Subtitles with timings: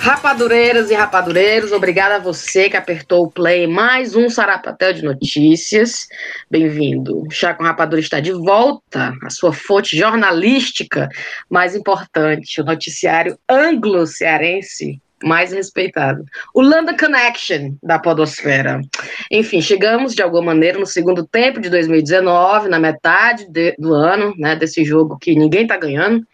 [0.00, 6.08] Rapadureiras e rapadureiros, obrigada a você que apertou o play mais um Sarapatel de Notícias.
[6.50, 7.26] Bem-vindo.
[7.30, 11.06] Chá com Rapadura está de volta, a sua fonte jornalística
[11.50, 16.24] mais importante, o noticiário anglo-cearense mais respeitado.
[16.54, 18.80] O London Connection da Podosfera.
[19.30, 24.34] Enfim, chegamos de alguma maneira no segundo tempo de 2019, na metade de, do ano,
[24.38, 26.26] né, desse jogo que ninguém está ganhando.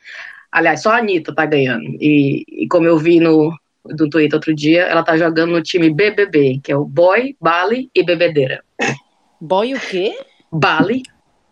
[0.56, 1.84] Aliás, só a Anitta tá ganhando.
[2.00, 5.92] E, e, como eu vi no, no Twitter outro dia, ela tá jogando no time
[5.92, 8.64] BBB, que é o Boy, Bali e Bebedeira.
[9.38, 10.18] Boy o quê?
[10.50, 11.02] Bali.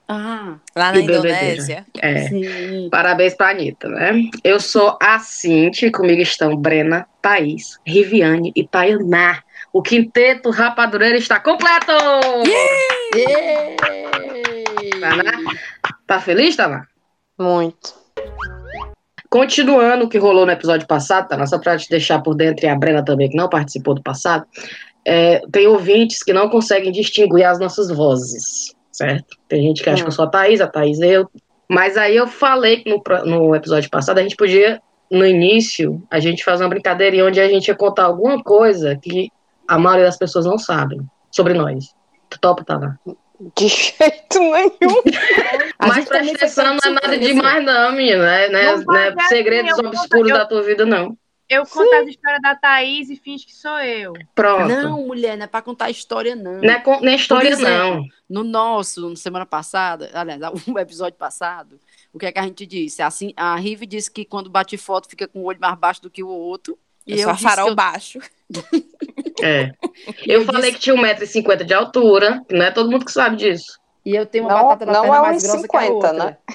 [0.08, 1.84] Ah, lá na Indonésia.
[2.00, 2.28] É.
[2.28, 2.88] Sim.
[2.90, 4.22] Parabéns pra Anitta, né?
[4.42, 9.42] Eu sou a Cinti, comigo estão Brena, Thaís, Riviane e Tayaná.
[9.70, 11.92] O quinteto rapadureiro está completo!
[12.46, 13.76] Yeah!
[15.02, 15.36] Yeah!
[16.06, 16.86] Tá feliz, Taná?
[17.38, 18.02] Muito.
[19.34, 21.44] Continuando o que rolou no episódio passado, tá?
[21.44, 24.46] Só para te deixar por dentro e a Brena também, que não participou do passado,
[25.04, 29.36] é, tem ouvintes que não conseguem distinguir as nossas vozes, certo?
[29.48, 30.04] Tem gente que acha hum.
[30.04, 31.28] que eu sou a Thaís, a Thaís eu.
[31.68, 36.20] Mas aí eu falei que no, no episódio passado a gente podia, no início, a
[36.20, 39.32] gente fazer uma brincadeira onde a gente ia contar alguma coisa que
[39.66, 41.00] a maioria das pessoas não sabem
[41.32, 41.92] sobre nós.
[42.30, 43.00] Tu topa, Tava?
[43.40, 45.02] De jeito nenhum.
[45.78, 48.24] Mas presta atenção, não é nada demais, não, menina.
[48.24, 48.48] Né?
[48.48, 51.16] Não é, não é segredos obscuros da tua vida, não.
[51.48, 51.96] Eu conto Sim.
[51.96, 54.14] as histórias da Thaís e finge que sou eu.
[54.34, 54.68] Pronto.
[54.68, 56.60] Não, mulher, não é pra contar história, não.
[56.60, 58.08] Não é, não é história, exemplo, não.
[58.28, 61.78] No nosso, na semana passada, aliás, o episódio passado,
[62.12, 63.02] o que é que a gente disse?
[63.02, 66.10] Assim, a Rive disse que quando bate foto fica com o olho mais baixo do
[66.10, 66.78] que o outro.
[67.06, 67.74] E eu, eu só farol eu...
[67.74, 68.20] baixo.
[69.44, 69.72] É.
[70.26, 70.72] Eu, eu falei disse...
[70.72, 73.78] que tinha 1,50m de altura, não é todo mundo que sabe disso.
[74.04, 75.92] E eu tenho uma não, batata da não perna é mais grossa 50, que a
[75.92, 76.12] outra.
[76.12, 76.36] Né?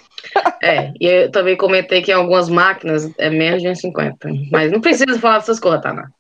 [0.61, 4.49] É, e eu também comentei que em algumas máquinas é menos de 1,50.
[4.52, 6.14] Mas não precisa falar dessas coisas, Tana.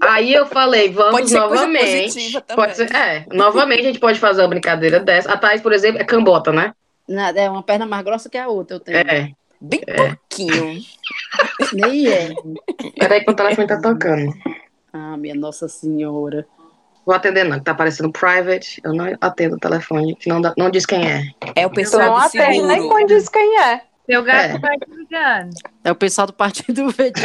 [0.00, 2.40] Aí eu falei, vamos novamente.
[2.54, 5.30] Pode ser, é, novamente a gente pode fazer uma brincadeira dessa.
[5.30, 6.72] A Thais, por exemplo, é cambota, né?
[7.06, 8.98] Nada, é uma perna mais grossa que a outra, eu tenho.
[8.98, 9.30] É.
[9.60, 9.94] Bem é.
[9.94, 10.80] pouquinho.
[11.74, 12.30] Nem é.
[12.98, 14.32] Peraí que o telefone tá tocando.
[14.92, 16.46] Ah, minha Nossa Senhora.
[17.04, 18.80] Vou atender não, que tá aparecendo private.
[18.84, 21.22] Eu não atendo o telefone, que não, não diz quem é.
[21.56, 22.66] É o pessoal não do atende seguro.
[22.66, 23.82] nem quando diz quem é.
[24.06, 24.58] Seu gato é.
[24.58, 25.50] vai te ligando.
[25.84, 27.22] É o pessoal do Partido Verde.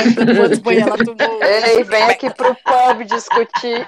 [1.67, 3.83] Ei, vem aqui pro pub discutir.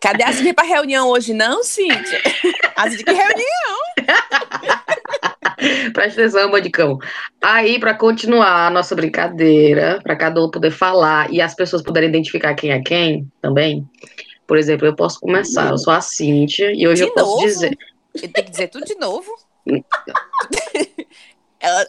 [0.00, 2.20] Cadê as vir pra reunião hoje, não, Cíntia?
[2.76, 3.78] As de que reunião?
[5.92, 6.98] Presta atenção, Bodicão.
[7.42, 12.08] Aí, para continuar a nossa brincadeira, para cada um poder falar e as pessoas poderem
[12.08, 13.88] identificar quem é quem também,
[14.46, 15.70] por exemplo, eu posso começar.
[15.70, 17.76] Eu sou a Cíntia e hoje de eu posso dizer.
[18.14, 19.30] Eu tenho que dizer tudo de novo?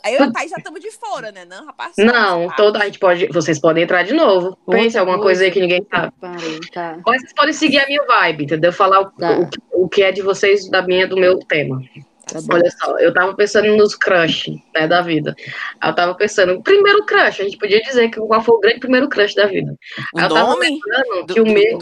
[0.03, 1.43] Aí eu e o Thaís já estamos de fora, né?
[1.43, 1.93] Não, rapaz?
[1.97, 4.57] Não, toda, a gente pode, vocês podem entrar de novo.
[4.69, 6.13] Pense alguma coisa aí que ninguém sabe.
[6.21, 6.97] Parei, tá.
[7.05, 8.71] Mas vocês podem seguir a minha vibe, entendeu?
[8.71, 9.49] Falar o, tá.
[9.73, 11.81] o, o, que é de vocês, da minha, do meu tema.
[12.27, 15.35] Tá Olha só, eu tava pensando nos crush, né, da vida.
[15.83, 19.07] Eu tava pensando, primeiro crush, a gente podia dizer que qual foi o grande primeiro
[19.07, 19.75] crush da vida.
[20.13, 21.79] O eu tava pensando do, que o meu...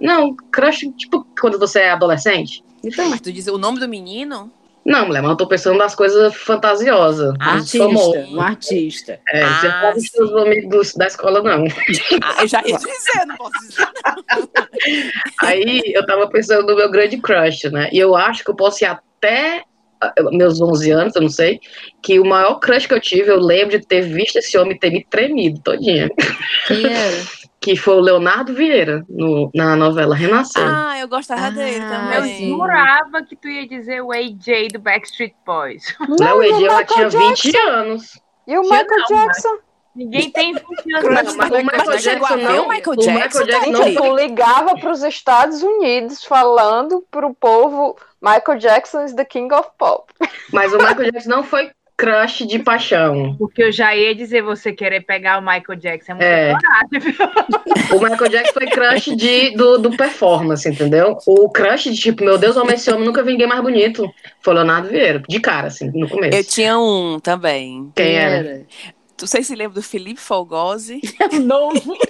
[0.00, 2.62] Não, crush, tipo, quando você é adolescente.
[2.82, 4.52] Então, mas tu diz o nome do menino?
[4.86, 7.34] Não, mulher, mas eu tô pensando nas coisas fantasiosas.
[7.40, 9.20] Artista, um artista.
[9.32, 11.64] É, ah, você pode ser os amigos da escola, não.
[12.22, 14.48] Ah, eu já ia dizer, não posso dizer, não.
[15.42, 17.88] Aí eu tava pensando no meu grande crush, né?
[17.92, 19.64] E eu acho que eu posso ir até
[20.00, 21.58] ah, meus 11 anos, eu não sei,
[22.00, 24.90] que o maior crush que eu tive, eu lembro de ter visto esse homem ter
[24.90, 26.08] me tremido todinha.
[26.68, 27.16] Quem era?
[27.66, 30.62] Que foi o Leonardo Vieira, no, na novela Renascer.
[30.64, 32.48] Ah, eu gostava ah, dele também.
[32.48, 35.82] Eu jurava que tu ia dizer o AJ do Backstreet Boys.
[36.16, 37.48] Não, o AJ ela tinha Jackson.
[37.50, 38.20] 20 anos.
[38.46, 39.58] E o Michael não, Jackson?
[39.96, 41.34] Ninguém tem 20 anos.
[41.34, 42.66] Não, mas, o Michael Jackson não.
[42.66, 47.26] O Michael Jackson, o Michael Jackson não tu ligava para os Estados Unidos falando para
[47.26, 50.12] o povo Michael Jackson is the king of pop.
[50.52, 53.34] Mas o Michael Jackson não foi crush de paixão.
[53.38, 56.16] Porque eu já ia dizer você querer pegar o Michael Jackson.
[56.18, 56.52] É,
[56.90, 57.94] muito é.
[57.94, 61.16] O Michael Jackson foi crush de, do, do performance, entendeu?
[61.26, 64.08] O crush de tipo, meu Deus, homem, esse homem nunca vi ninguém mais bonito.
[64.40, 66.36] Foi Leonardo Vieira, de cara, assim, no começo.
[66.36, 67.90] Eu tinha um também.
[67.94, 68.62] Quem era?
[69.16, 71.00] Tu sei se lembra do Felipe Folgose?
[71.20, 71.96] É novo.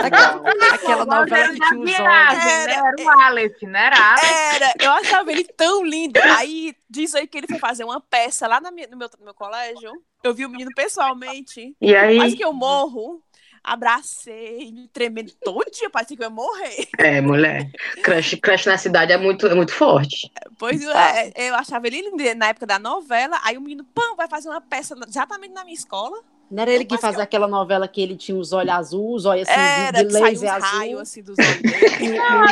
[0.00, 2.46] Aquela, aquela novela que tinha os olhos.
[2.46, 4.54] Era, era o Aleph, não era Aleph?
[4.54, 6.18] Era, eu achava ele tão lindo.
[6.38, 9.24] Aí diz aí que ele foi fazer uma peça lá na minha, no, meu, no
[9.26, 9.92] meu colégio.
[10.24, 11.76] Eu vi o menino pessoalmente.
[11.80, 12.16] E aí?
[12.16, 13.22] Quase que eu morro.
[13.62, 16.88] Abracei, me tremendo todo dia, parecia que eu ia morrer.
[16.98, 17.70] É, mulher.
[18.02, 20.30] Crush, crush na cidade é muito, é muito forte.
[20.58, 24.28] Pois é, eu achava ele lindo na época da novela, aí o menino, pão, vai
[24.28, 26.18] fazer uma peça exatamente na minha escola.
[26.50, 29.48] Não era ele que fazia aquela novela que ele tinha os olhos azuis, os olhos
[29.48, 30.98] assim, Era, de, de laser raios azul.
[31.00, 31.90] assim dos olhos dele.
[32.00, 32.46] O Não, a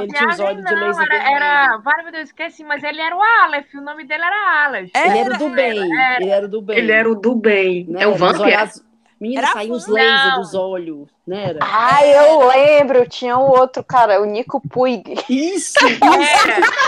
[0.00, 1.76] dele tinha os olhos de não, laser era, era.
[1.78, 4.90] Vai, meu Deus, esqueci, mas ele era o Aleph, o nome dele era Aleph.
[4.94, 5.98] Ele era o do Era, bem.
[5.98, 6.22] era.
[6.22, 6.76] Ele era o do bem.
[6.78, 7.86] Ele era o do bem.
[7.88, 8.02] né?
[8.02, 8.36] É o Os Vamp?
[9.20, 11.58] Menina, Era saiu os lasers dos olhos, não era?
[11.60, 15.02] Ah, eu lembro, tinha o outro cara, o Nico Puig.
[15.28, 15.74] Isso!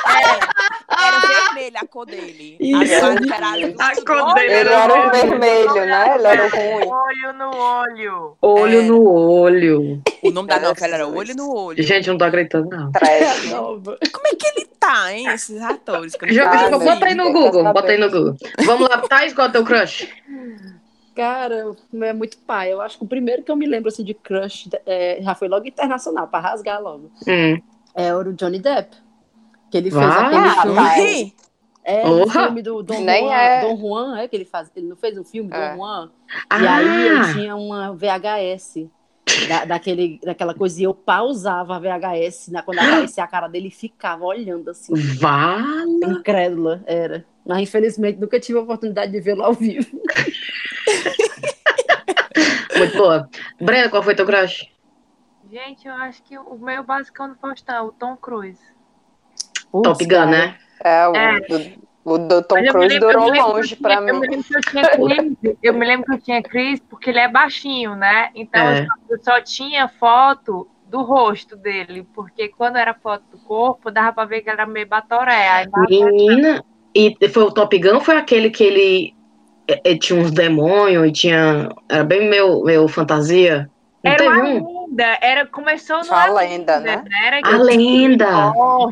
[0.06, 2.56] Era, Era vermelha a cor dele.
[2.60, 3.04] Isso.
[3.04, 3.74] A era.
[3.78, 6.14] A cor dele Ele era o vermelho, né?
[6.16, 6.86] Ele era o ruim.
[6.88, 8.36] olho no olho.
[8.42, 8.82] Olho É.
[8.82, 10.02] no olho.
[10.22, 11.08] O nome da Era novela era.
[11.08, 11.82] Olho no Olho.
[11.82, 12.92] Gente, eu não tô acreditando, não.
[12.92, 13.50] Trash.
[13.50, 15.26] Como é que ele tá, hein?
[15.28, 16.16] Esses atores.
[16.28, 18.36] Joga, Ah, meu bota aí no Google, bota aí no Google.
[18.64, 20.08] Vamos lá, Thais, qual é o teu crush?
[21.14, 22.72] Cara, é muito pai.
[22.72, 25.48] Eu acho que o primeiro que eu me lembro assim, de crush é, já foi
[25.48, 27.10] logo internacional, pra rasgar logo.
[27.26, 27.60] Hum.
[27.94, 28.96] É o Johnny Depp.
[29.70, 30.34] Que ele fez Vai.
[30.36, 30.50] aquele
[30.94, 31.34] filme.
[31.82, 33.34] É, o filme do Dom Nem Juan.
[33.34, 33.60] é.
[33.62, 34.70] Dom Juan, é que ele faz.
[34.76, 35.70] Ele não fez um filme, É.
[35.70, 36.10] Dom Juan?
[36.60, 38.86] E aí eu Ah, tinha uma VHS
[39.48, 43.68] da, daquele, daquela coisa, e eu pausava a VHS na, quando aparecia a cara dele
[43.68, 45.84] e ficava olhando assim, vala.
[46.04, 47.24] incrédula, era.
[47.46, 49.88] Mas infelizmente nunca tive a oportunidade de vê-lo ao vivo.
[52.80, 53.28] Muito boa.
[53.60, 54.66] Brenda, qual foi teu crush?
[55.50, 58.60] Gente, eu acho que o meu basicão do Faustão, o Tom Cruise.
[59.82, 60.56] Top Gun, né?
[60.82, 61.40] É, o, É.
[61.40, 64.14] do, o do Tom Cruise lembro- durou me lembro que longe eu pra tinha- Eu
[64.14, 64.28] me mim.
[64.28, 67.28] lembro que eu tinha Chris, eu me lembro que eu tinha Chris porque ele é
[67.28, 68.30] baixinho, né?
[68.34, 68.80] Então É.
[68.80, 73.90] eu, só, eu só tinha foto do rosto dele, porque quando era foto do corpo,
[73.90, 75.66] dava pra ver que ele era meio batoré.
[75.88, 76.64] Menina.
[76.94, 79.14] E foi o Top Gun ou foi aquele que ele,
[79.84, 81.68] eh, tinha uns demônios e tinha.
[81.88, 83.70] Era bem meu, meu fantasia?
[84.02, 84.79] Não Era teve uma um?
[84.90, 87.04] Lenda, era, começou no A lenda, né?
[87.24, 88.26] Era A lenda!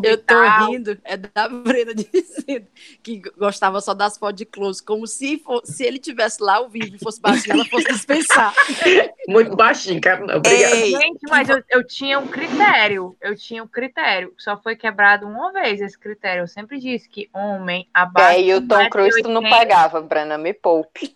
[0.03, 0.35] Eu tô
[0.67, 2.67] rindo, é da Brenda dizendo
[3.03, 6.69] que gostava só das fotos de close, como se, fo- se ele tivesse lá ao
[6.69, 8.55] vivo e fosse baixinho, ela fosse dispensar.
[9.29, 10.25] Muito baixinho, cara.
[10.25, 10.77] Não, Obrigada.
[10.77, 13.17] Ei, Gente, mas eu, eu tinha um critério.
[13.21, 14.33] Eu tinha um critério.
[14.39, 16.43] Só foi quebrado uma vez esse critério.
[16.43, 18.39] Eu sempre disse que homem abaixo.
[18.39, 21.15] É, e o Tom 1,80 Cruise tu não pegava, Brana, me poupe.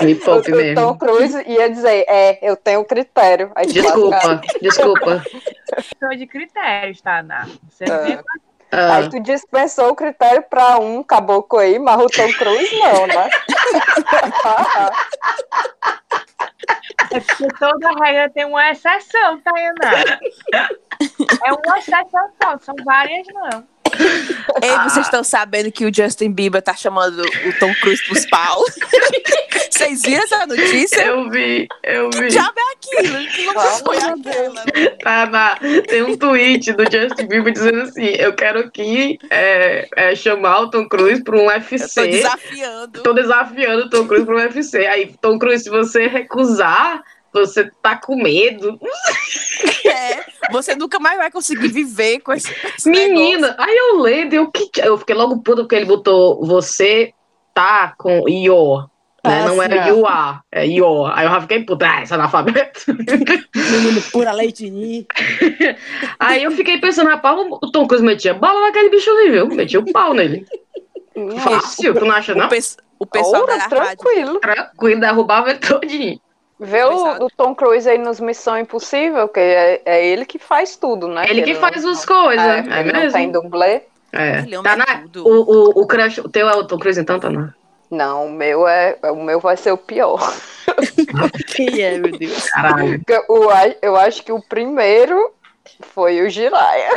[0.00, 0.74] Me O, poupe o mesmo.
[0.76, 3.50] Tom Cruise ia dizer, é, eu tenho critério.
[3.54, 5.22] Aí Desculpa, desculpa.
[5.98, 7.46] Sou de critérios, tá, Ná?
[7.68, 8.22] Você É.
[8.72, 13.06] Ah, Aí tu dispensou o critério pra um caboclo aí, mas o Tom Cruise não,
[13.08, 13.28] né?
[17.12, 20.20] É porque toda regra tem uma exceção, tá, Ana?
[21.44, 23.64] É uma exceção só, são várias não.
[24.62, 28.62] ei, vocês estão sabendo que o Justin Bieber tá chamando o Tom Cruise pros pau?
[29.84, 31.02] Vocês viram essa notícia?
[31.06, 32.28] eu vi, eu Que vi.
[32.28, 33.18] diabo é aquilo?
[33.30, 33.44] Que
[33.84, 34.64] foi meu aquela?
[35.02, 35.56] Tá, na-
[35.88, 40.70] tem um tweet do Justin Bieber dizendo assim: Eu quero aqui é, é, chamar o
[40.70, 42.06] Tom Cruise para um Eu tô UFC.
[42.08, 43.02] desafiando.
[43.02, 44.86] Tô desafiando o Tom Cruise para um UFC.
[44.86, 47.02] Aí, Tom Cruise, se você recusar,
[47.32, 48.78] você tá com medo.
[49.84, 53.14] É, você nunca mais vai conseguir viver com esse, esse negócio.
[53.14, 57.12] Menina, aí eu lendo, eu, que- eu fiquei logo puta porque ele botou você
[57.52, 58.88] tá com your.
[59.24, 59.40] Né?
[59.42, 59.60] Ah, Não sim.
[59.62, 61.10] era you are, é your.
[61.14, 62.80] Aí eu já fiquei puta, ah, esse analfabeto.
[63.54, 65.04] Menino pura leite ninho.
[66.18, 69.46] Aí eu fiquei pensando, rapaz, o Tom Cruise metia bala naquele bicho ali, viu?
[69.48, 70.46] Metia o pau nele.
[71.38, 72.48] Fácil, tu não acha, O, não?
[72.48, 73.76] pes- o pessoal Ora, da rádio.
[73.96, 74.40] tranquilo.
[74.40, 76.20] Tranquilo, derrubava ele todinho.
[76.58, 80.76] Vê o, o Tom Cruise aí nos Missão Impossível, que é, é ele que faz
[80.76, 81.24] tudo, né?
[81.28, 83.18] Ele que não- faz as coisas, É, é, ele não mesmo?
[83.18, 83.82] tem dublê.
[84.12, 84.40] É.
[84.40, 87.18] Ele ama Tá na, o, o, o crush, o teu é o Tom Cruise então,
[87.20, 87.54] tá na?
[87.90, 88.96] Não, o meu é.
[89.12, 90.20] O meu vai ser o pior.
[91.54, 92.48] Quem é, meu Deus?
[92.50, 93.00] Caralho.
[93.04, 93.24] Porque
[93.82, 95.34] Eu, acho que o primeiro
[95.92, 96.90] foi o Jiraya.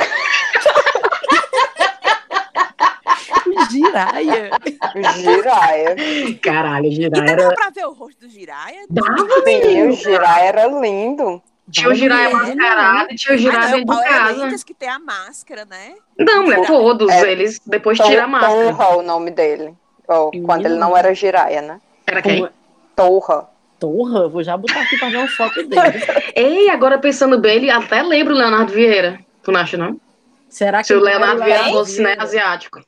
[3.71, 4.49] Giraia.
[4.95, 5.95] O Jiraya.
[6.41, 7.43] Caralho, girar E era.
[7.43, 8.85] dava pra ver o rosto do Jiraya?
[8.89, 9.89] Dava, Sim, menino.
[9.89, 11.41] o Jiraya era lindo.
[11.71, 14.43] Tinha o girar mascarado e tinha o o dentro de casa.
[14.43, 15.93] Rangers que tem a máscara, né?
[16.19, 17.31] Não, mulher, todos É.
[17.31, 18.53] eles depois Tom, tira a máscara.
[18.75, 19.73] Torra, o nome dele.
[20.07, 21.81] Ó, quando ele não era Jiraya, né?
[22.05, 22.39] Era quem?
[22.39, 22.49] Como...
[22.95, 23.49] Torra.
[23.79, 25.81] Torra, vou já botar aqui pra ver uma foto dele.
[26.35, 29.19] Ei, agora pensando bem, ele até lembra o Leonardo Vieira.
[29.41, 29.99] Tu não acha, não?
[30.49, 32.79] Será que Se o Leonardo Vieira fosse né, asiático.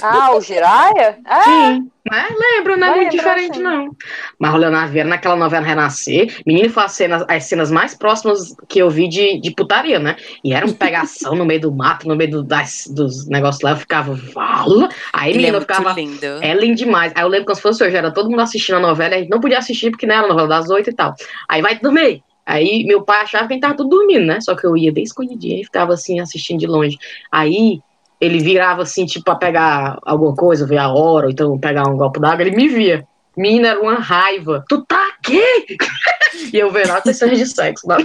[0.00, 1.18] Ah, o Jiraya?
[1.26, 2.26] É, Sim, né?
[2.56, 3.90] Lembro, não é muito diferente, não.
[4.38, 8.54] Mas o Leonardo Vieira, naquela novela Renascer, menino foi as cenas, as cenas mais próximas
[8.68, 10.16] que eu vi de, de putaria, né?
[10.44, 13.70] E era um pegação no meio do mato, no meio do- das, dos negócios lá,
[13.70, 14.88] eu ficava, vala.
[15.12, 15.92] Aí, Ele é menino, eu muito ficava.
[15.92, 16.26] lindo.
[16.40, 17.12] É lindo demais.
[17.14, 19.30] Aí eu lembro como se fosse hoje, era todo mundo assistindo a novela, a gente
[19.30, 21.14] não podia assistir porque não era a novela das oito e tal.
[21.48, 22.22] Aí vai dormir.
[22.44, 24.40] Aí meu pai achava que a gente tava tudo dormindo, né?
[24.40, 26.96] Só que eu ia bem escondidinha e ficava assim, assistindo de longe.
[27.30, 27.78] Aí
[28.22, 31.96] ele virava assim, tipo, pra pegar alguma coisa, ver a hora, ou então pegar um
[31.96, 33.04] golpe d'água, ele me via.
[33.36, 34.64] Menina, era uma raiva.
[34.68, 35.42] Tu tá aqui?
[36.54, 37.84] e eu vendo as cenas de sexo.
[37.88, 37.96] Não.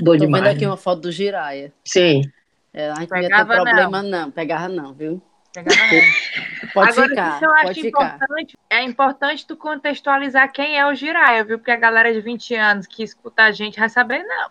[0.00, 0.46] Bom Tô vendo demais.
[0.46, 1.70] aqui uma foto do Jiraya.
[1.84, 2.22] Sim.
[2.72, 4.30] É, a gente não ia ter Pegava, problema, não.
[4.30, 5.20] Pegava não, viu?
[5.64, 5.80] Pegava.
[6.74, 8.16] Pode Agora, ficar, isso eu acho pode ficar.
[8.18, 8.58] importante.
[8.68, 11.58] É importante tu contextualizar quem é o Jiraya, viu?
[11.58, 14.50] Porque a galera de 20 anos que escuta a gente vai saber, não.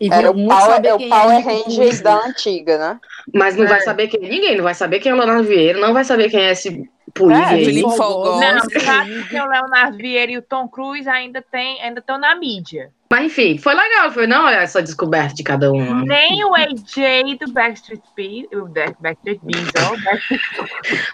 [0.00, 3.00] E era viu o Power, saber é o Power Rangers da antiga, né?
[3.34, 3.68] Mas não É.
[3.68, 6.30] vai saber quem ninguém, não vai saber quem é o Leonardo Vieira, não vai saber
[6.30, 7.56] quem é esse polícia É.
[7.82, 11.82] Não, Nossa, o fato é que o Leonardo Vieira e o Tom Cruise ainda tem,
[11.82, 12.90] ainda estão na mídia.
[13.10, 16.00] Mas enfim, foi legal, foi não olha essa descoberta de cada um.
[16.04, 20.40] Nem o AJ do Backstreet Beat, o Back- Backstreet Beats, ó, o Backstreet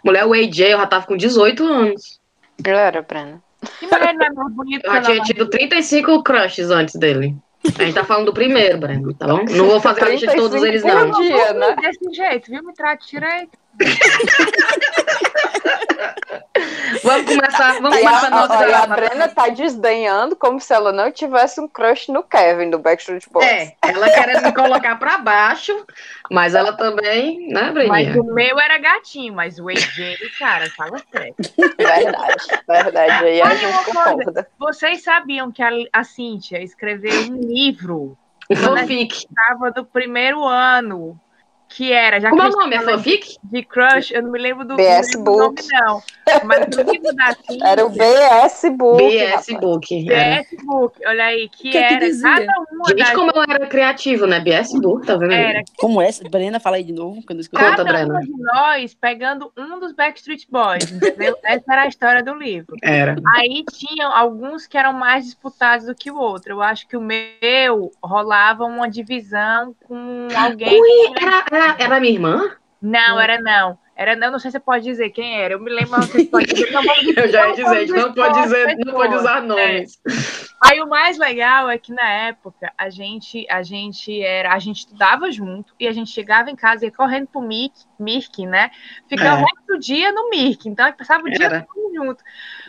[0.05, 2.21] Mulher, o AJ, eu já tava com 18 anos.
[2.65, 3.41] Era, Breno.
[3.79, 7.37] Que mulher não é mais bonito Eu já o tinha tido 35 crushes antes dele.
[7.79, 9.45] A gente tá falando do primeiro, Breno, tá bom?
[9.51, 11.21] Não vou fazer a lista de todos 35 eles, não.
[11.23, 11.77] dia, né?
[11.81, 12.63] Desse jeito, viu?
[12.63, 13.57] Me trate direito.
[17.03, 18.95] Vamos começar, vamos a, começar a a, aí a nossa.
[18.95, 23.47] Brena tá desdenhando como se ela não tivesse um crush no Kevin do Backstreet Boys.
[23.47, 25.85] É, ela querendo me colocar pra baixo,
[26.31, 28.23] mas ela também, né, Mas Breninha?
[28.23, 31.35] o meu era gatinho, mas o AJ, cara, fala sério.
[31.77, 33.25] Verdade, verdade.
[33.25, 34.49] Aí a Olha gente concorda.
[34.59, 38.17] Vocês sabiam que a, a Cíntia escreveu um livro
[38.53, 39.15] fanfic.
[39.15, 41.19] estava do primeiro ano,
[41.77, 42.77] que era, já que Como é o nome?
[42.77, 43.37] É fanfic?
[43.43, 45.63] de crush, eu não me lembro do, BS não do nome, Book.
[45.73, 46.03] não.
[46.45, 48.97] Mas o livro da Cíntia, Era o BS Book.
[49.03, 49.61] BS.
[49.61, 50.11] Book.
[50.13, 50.43] é.
[50.43, 52.31] BS Book, olha aí, que, Que que era dizia?
[52.35, 54.41] cada uma Gente, das como eu era criativo, né?
[54.41, 56.23] BS Book, tá vendo era Como essa?
[56.29, 57.65] Brena, fala aí de novo, que eu não escutei.
[57.69, 58.21] Conta, cada Brena.
[58.21, 61.37] de nós pegando um dos Backstreet Boys, entendeu?
[61.45, 62.77] Essa era a história do livro.
[62.83, 63.17] Era.
[63.37, 66.53] Aí tinham alguns que eram mais disputados do que o outro.
[66.53, 70.81] Eu acho que o meu rolava uma divisão com alguém.
[70.81, 72.51] Ui, era, era, era minha irmã?
[72.81, 73.79] Não, era não.
[73.97, 75.55] Era não, não sei se você pode dizer quem era.
[75.55, 75.97] Eu me lembro,
[76.29, 76.71] pode dizer.
[76.73, 76.83] Não,
[77.17, 80.01] Eu já ia dizer, não pode dizer, não pode usar nomes.
[80.61, 84.79] Aí o mais legal é que na época a gente, a gente era, a gente
[84.79, 88.71] estudava junto e a gente chegava em casa e ia correndo pro Mirk, Mirk né?
[89.09, 89.43] Ficava É.
[89.43, 91.61] o resto do dia no Mirk, então a gente passava o dia Era.
[91.73, 92.25] todo junto.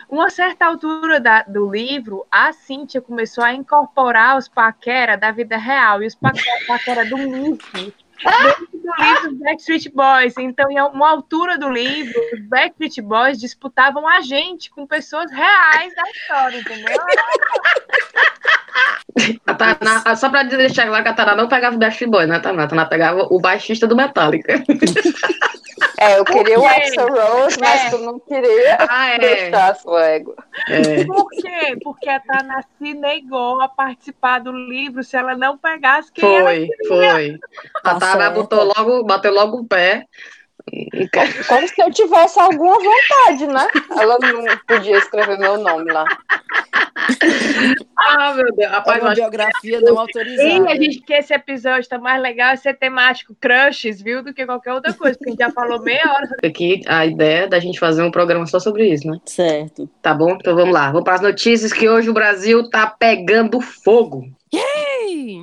[0.08, 5.56] Uma certa altura da- do livro, a Cíntia começou a incorporar os paquera da vida
[5.56, 7.92] real e os paquera, paquera do Mirk
[8.24, 10.34] do livro Backstreet Boys.
[10.38, 15.94] Então, em uma altura do livro, os Backstreet Boys disputavam a gente com pessoas reais
[15.94, 16.96] da história, entendeu?
[19.46, 22.38] A Tainá- só pra deixar claro que a Tainá não pegava o Backstreet Boy, né,
[22.38, 22.64] Tainá?
[22.64, 24.62] A Tainá pegava o baixista do Metallica.
[25.98, 26.66] É, eu queria o?
[26.66, 27.90] Axel Rose, mas É.
[27.90, 29.18] tu não queria Ah, é.
[29.18, 30.34] deixar a sua égua.
[30.68, 31.04] é.
[31.04, 31.76] Por quê?
[31.82, 36.50] Porque a Tana se negou a participar do livro se ela não pegasse quem ela
[36.50, 37.38] Foi, foi.
[37.84, 38.34] A Tainá certo.
[38.34, 40.04] botou logo, bateu logo o pé.
[41.48, 43.68] Como se eu tivesse alguma vontade, né?
[43.98, 46.04] Ela não podia escrever meu nome lá.
[47.96, 48.70] Ah, meu Deus.
[48.70, 50.70] Rapaz, É uma acho biografia não E autorizada.
[50.70, 54.22] a gente que esse episódio tá mais legal é ser temático crushes, viu?
[54.22, 56.28] Do que qualquer outra coisa, porque a gente já falou meia hora.
[56.44, 59.18] aqui a ideia é da gente fazer um programa só sobre isso, né?
[59.24, 59.88] Certo.
[60.02, 60.32] Tá bom?
[60.32, 60.86] Então vamos lá.
[60.90, 64.24] Vamos para as notícias que hoje o Brasil tá pegando fogo.
[64.52, 65.42] Ei!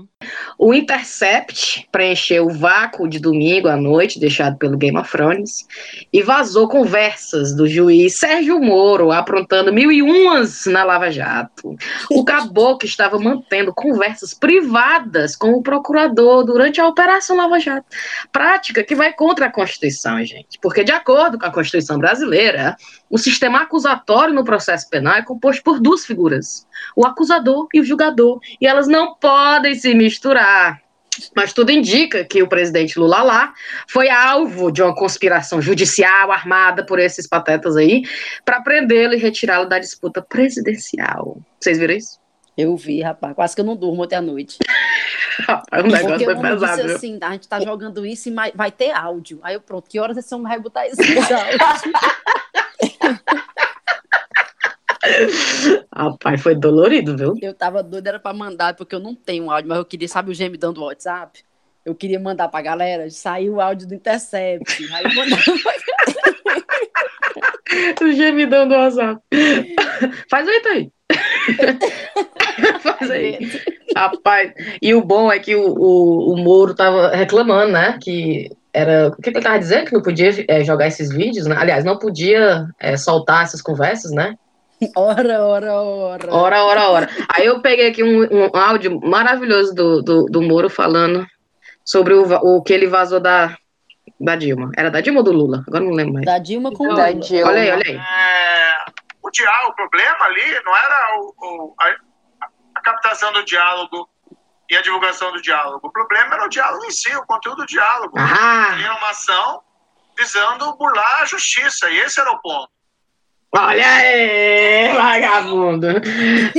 [0.57, 5.67] O Intercept preencheu o vácuo de domingo à noite deixado pelo Game of Thrones
[6.11, 11.75] e vazou conversas do juiz Sérgio Moro aprontando mil e umas na Lava Jato.
[12.09, 17.85] O caboclo estava mantendo conversas privadas com o procurador durante a Operação Lava Jato.
[18.31, 20.59] Prática que vai contra a Constituição, gente.
[20.61, 22.75] Porque, de acordo com a Constituição brasileira,
[23.09, 26.65] o sistema acusatório no processo penal é composto por duas figuras:
[26.95, 28.39] o acusador e o julgador.
[28.59, 30.12] E elas não podem se misturar.
[31.35, 33.53] Mas tudo indica que o presidente Lula lá
[33.87, 38.01] foi alvo de uma conspiração judicial armada por esses patetas aí
[38.43, 41.37] para prendê-lo e retirá-lo da disputa presidencial.
[41.59, 42.19] Vocês viram isso?
[42.57, 43.35] Eu vi, rapaz.
[43.35, 44.57] Quase que eu não durmo ontem à noite.
[45.47, 46.81] Rapaz, o negócio Porque foi pesado.
[46.83, 49.39] disse assim, a gente tá jogando isso e vai- vai ter áudio.
[49.41, 51.91] Aí eu, pronto, que horas esse homem vai botar esse áudio?
[55.93, 57.35] Rapaz, foi dolorido, viu?
[57.41, 60.31] Eu tava doida, era pra mandar, porque eu não tenho áudio, mas eu queria, sabe,
[60.31, 61.43] o gemidão do WhatsApp?
[61.85, 64.87] eu queria mandar pra galera, saiu o áudio do Intercept.
[64.93, 65.41] Aí eu mandava
[68.01, 69.21] O gemidão do WhatsApp.
[70.29, 70.91] Faz aí, Thaí.
[72.81, 73.39] Faz aí.
[73.95, 77.97] Rapaz, e o bom é que o, o, o Moro tava reclamando, né?
[78.01, 79.07] Que era.
[79.07, 79.85] O que que ele tava dizendo?
[79.85, 81.55] Que não podia é, jogar esses vídeos, né?
[81.57, 84.37] Aliás, não podia é, soltar essas conversas, né?
[84.95, 86.33] hora, hora, hora.
[86.35, 87.09] Hora, hora, hora.
[87.35, 91.25] Aí eu peguei aqui um, um áudio maravilhoso do, do, do Moro falando
[91.85, 93.55] sobre o, o que ele vazou da,
[94.19, 94.71] da Dilma.
[94.77, 95.63] Era da Dilma ou do Lula?
[95.67, 96.25] Agora não lembro mais.
[96.25, 97.13] Da Dilma com o Lula.
[97.13, 97.49] Dilma.
[97.51, 97.95] Olha aí, olha aí.
[97.97, 98.75] É,
[99.21, 101.95] o diálogo, o problema ali não era o- o- a,
[102.75, 104.07] a captação do diálogo
[104.69, 105.87] e a divulgação do diálogo.
[105.87, 108.17] O problema era o diálogo em si, o conteúdo do diálogo.
[108.17, 109.61] Ah, Era uma ação
[110.17, 112.69] visando burlar a justiça, e esse era o ponto.
[113.55, 115.87] Olha aí, vagabundo.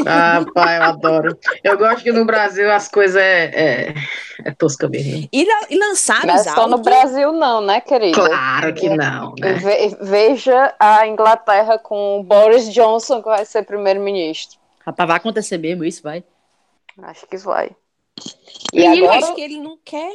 [0.07, 1.39] Ah, pai, eu adoro.
[1.63, 3.95] Eu gosto que no Brasil as coisas é, é,
[4.45, 5.29] é tosca mesmo.
[5.33, 6.79] E, la- e lançaram Não é os só no?
[6.79, 8.15] Brasil, não, né, querida?
[8.21, 9.55] Claro que não, né?
[9.55, 14.59] Ve- Veja a Inglaterra com o Boris Johnson, que vai ser primeiro-ministro.
[14.87, 16.23] Rapaz, vai acontecer mesmo isso, vai?
[17.03, 17.71] Acho que vai.
[18.73, 20.13] E Eu agora, acho que ele não quer.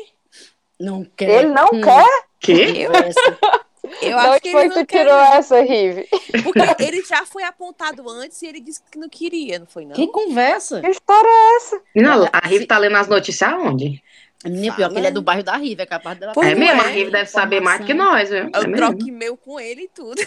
[0.80, 1.30] Não quer.
[1.30, 2.24] ele não Hum, quer?
[2.40, 2.88] Que?
[4.02, 5.00] Eu acho onde que foi ele que não tu quer.
[5.00, 5.34] tirou não.
[5.34, 6.08] essa, Rive?
[6.44, 9.94] Porque ele já foi apontado antes e ele disse que não queria, não foi não?
[9.94, 10.82] Que conversa?
[10.82, 11.82] Que história é essa?
[11.96, 14.02] Não, a Rive tá lendo as notícias aonde?
[14.46, 16.82] Menina, pior que ele é do bairro da Riva, é capaz dela Pois é mesmo,
[16.82, 18.46] a é, Rive deve saber mais que nós, viu?
[18.46, 18.76] É Eu mesmo.
[18.78, 20.16] troque meu com ele e tudo.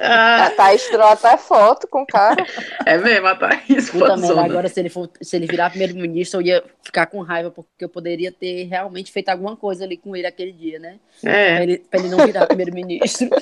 [0.00, 2.46] A Thaís tirou até foto com o cara.
[2.84, 4.44] É mesmo, a Thaís Puta merda, fãzona.
[4.44, 7.88] agora se ele, for, se ele virar primeiro-ministro, eu ia ficar com raiva, porque eu
[7.88, 10.96] poderia ter realmente feito alguma coisa ali com ele aquele dia, né?
[11.20, 13.28] Pra É, ele, pra ele não virar primeiro-ministro.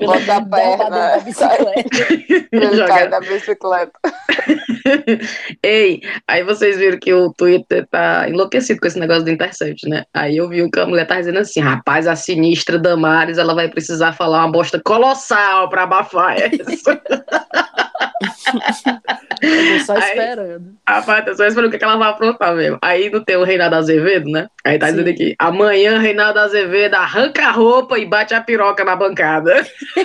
[0.00, 1.18] Bota a perna.
[1.24, 2.48] bicicleta.
[2.52, 3.92] Ele Joga- cai da bicicleta.
[5.62, 10.04] Ei, aí vocês viram que o Twitter tá enlouquecido com esse negócio do Intercept, né?
[10.12, 13.68] Aí eu vi que a mulher tá dizendo assim, rapaz, a sinistra Damares, ela vai
[13.68, 16.90] precisar falar uma bosta colossal pra abafar isso.
[19.42, 20.74] Eu só Aí- esperando.
[20.88, 22.78] rapaz, tô só esperando o que que ela vai aprontar mesmo.
[22.80, 24.48] Aí não tem o Reinaldo Azevedo, né?
[24.64, 24.92] Aí tá Sim.
[24.92, 29.66] dizendo aqui, amanhã Reinaldo Azevedo arranca a roupa e bate a piroca na bancada.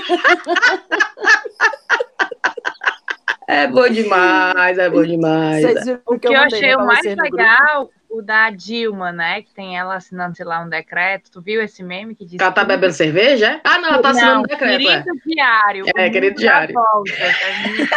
[3.49, 5.61] É bom demais, é bom demais.
[5.63, 9.41] Vocês viram O que eu eu mandei, achei o mais legal, o da Dilma, né?
[9.41, 11.29] Que tem ela assinando, sei lá, um decreto.
[11.31, 12.39] Tu viu esse meme que diz.
[12.39, 12.69] Ela tá tudo?
[12.69, 13.47] bebendo cerveja?
[13.47, 13.61] é?
[13.63, 14.73] Ah, não, ela tá assinando Não, um decreto.
[14.73, 15.03] é.
[15.03, 15.85] querido diário.
[15.95, 16.75] É, querido diário.
[16.77, 17.89] é muito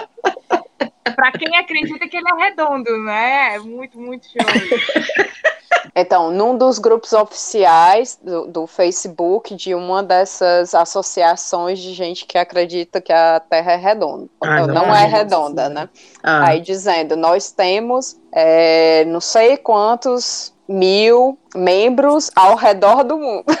[1.16, 3.54] pra quem acredita que ele é redondo, né?
[3.56, 4.36] É muito, muito show.
[5.98, 12.36] Então, num dos grupos oficiais do, do Facebook de uma dessas associações de gente que
[12.36, 14.28] acredita que a Terra é redonda.
[14.42, 14.94] Ah, não, não.
[14.94, 15.74] é Ah, redonda, sim.
[15.74, 15.88] né?
[16.22, 23.44] Ah, Aí dizendo, nós temos é, não sei quantos mil membros ao redor do mundo.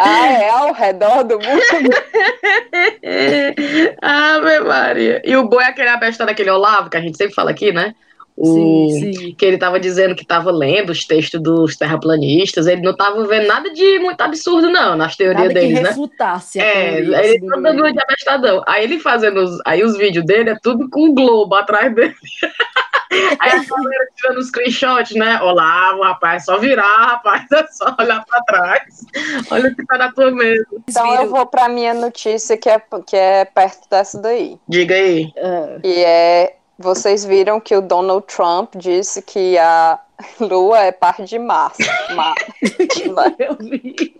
[0.00, 1.60] ah, é ao redor do mundo?
[4.00, 5.22] Ave Maria.
[5.24, 7.94] E o boi é aquele abestado daquele Olavo, que a gente sempre fala aqui, né?
[8.36, 8.88] O...
[8.88, 9.34] Sim, sim.
[9.34, 13.46] Que ele tava dizendo que tava lendo os textos dos terraplanistas, ele não tava vendo
[13.46, 15.88] nada de muito absurdo, não, nas teorias Nada que deles, né?
[15.90, 18.62] refutasse a É, ele tá dando de abestadão.
[18.66, 22.14] Aí ele fazendo os, aí os vídeos dele é tudo com o globo atrás dele.
[23.10, 25.40] Aí a galera tirando os screenshots, né?
[25.42, 29.04] Olavo, rapaz, é só virar, rapaz, é só olhar pra trás.
[29.50, 30.64] Olha o que tá na tua mesa.
[30.88, 34.58] Então eu vou para minha notícia que é, que é perto dessa daí.
[34.68, 35.32] Diga aí.
[35.36, 39.98] É, E é, vocês viram que o Donald Trump disse que a
[40.38, 41.82] Lua é parte de Marte.
[42.14, 42.34] Mar-
[43.40, 44.14] eu vi.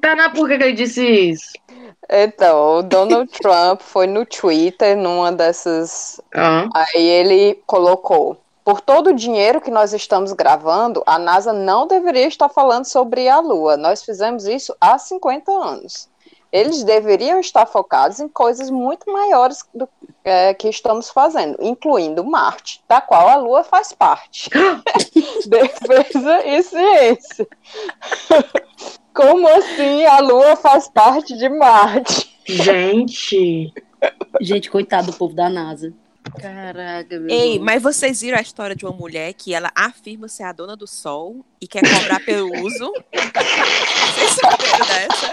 [0.00, 1.52] Tá na por que que ele disse isso?
[2.08, 6.20] Então, o Donald Trump foi no Twitter, numa dessas.
[6.34, 8.36] Ah, Aí ele colocou.
[8.64, 13.28] Por todo o dinheiro que nós estamos gravando, a NASA não deveria estar falando sobre
[13.28, 13.76] a Lua.
[13.76, 16.08] Nós fizemos isso há 50 anos.
[16.50, 19.88] Eles deveriam estar focados em coisas muito maiores do
[20.24, 24.50] é, que estamos fazendo, incluindo Marte, da qual a Lua faz parte.
[25.46, 27.48] Defesa e ciência.
[29.16, 32.36] Como assim a Lua faz parte de Marte?
[32.44, 33.72] gente.
[34.40, 35.92] Gente, coitado do povo da NASA.
[36.40, 37.64] Caraca, meu Ei, irmão.
[37.64, 40.86] mas vocês viram a história de uma mulher que ela afirma ser a dona do
[40.86, 42.92] sol e quer cobrar pelo uso?
[43.12, 45.32] Vocês saberam dessa?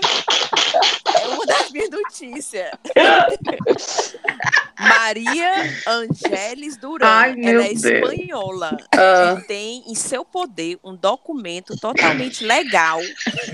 [1.22, 2.70] É uma das minhas notícias.
[4.80, 5.52] Maria
[5.88, 7.06] Angeles Duran.
[7.08, 7.84] Ai, Ela é Deus.
[7.84, 8.78] espanhola.
[8.96, 13.00] Ah, E tem em seu poder um documento totalmente legal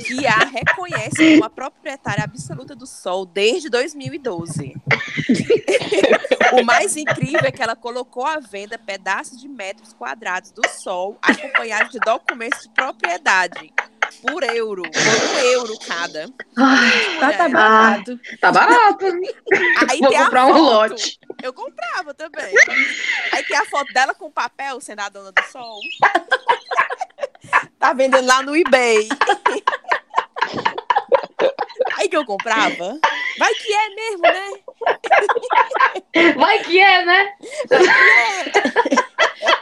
[0.05, 4.75] que a reconhece como a proprietária absoluta do Sol desde 2012.
[6.53, 11.17] o mais incrível é que ela colocou à venda pedaços de metros quadrados do Sol
[11.21, 13.73] acompanhados de documentos de propriedade
[14.21, 16.25] por euro, por um euro cada.
[16.57, 18.19] ai, Tá, tá barato.
[18.39, 19.05] tá barato.
[19.89, 21.19] Aí Vou comprar um lote.
[21.41, 22.53] Eu comprava também.
[23.31, 25.79] Aí tem a foto dela com papel sendo a dona do sol.
[27.79, 29.07] Tá vendendo lá no eBay.
[31.97, 32.99] Aí que eu comprava.
[33.37, 34.49] Vai que é mesmo, né?
[36.35, 37.33] Vai que é, né?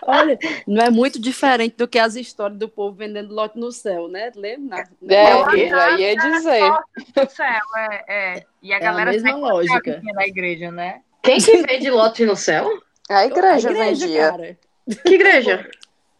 [0.03, 4.07] Olha, não é muito diferente do que as histórias do povo vendendo lote no céu,
[4.07, 4.31] né?
[4.35, 4.83] Lembra?
[5.07, 6.61] É, já ia dizer.
[7.29, 8.03] céu, é,
[8.37, 8.43] é.
[8.61, 10.01] E a É a galera mesma sai lógica.
[10.15, 11.01] da igreja, né?
[11.21, 12.81] Quem que vende lote no céu?
[13.09, 14.31] A igreja, A vendia.
[14.31, 14.57] cara.
[15.05, 15.69] Que igreja?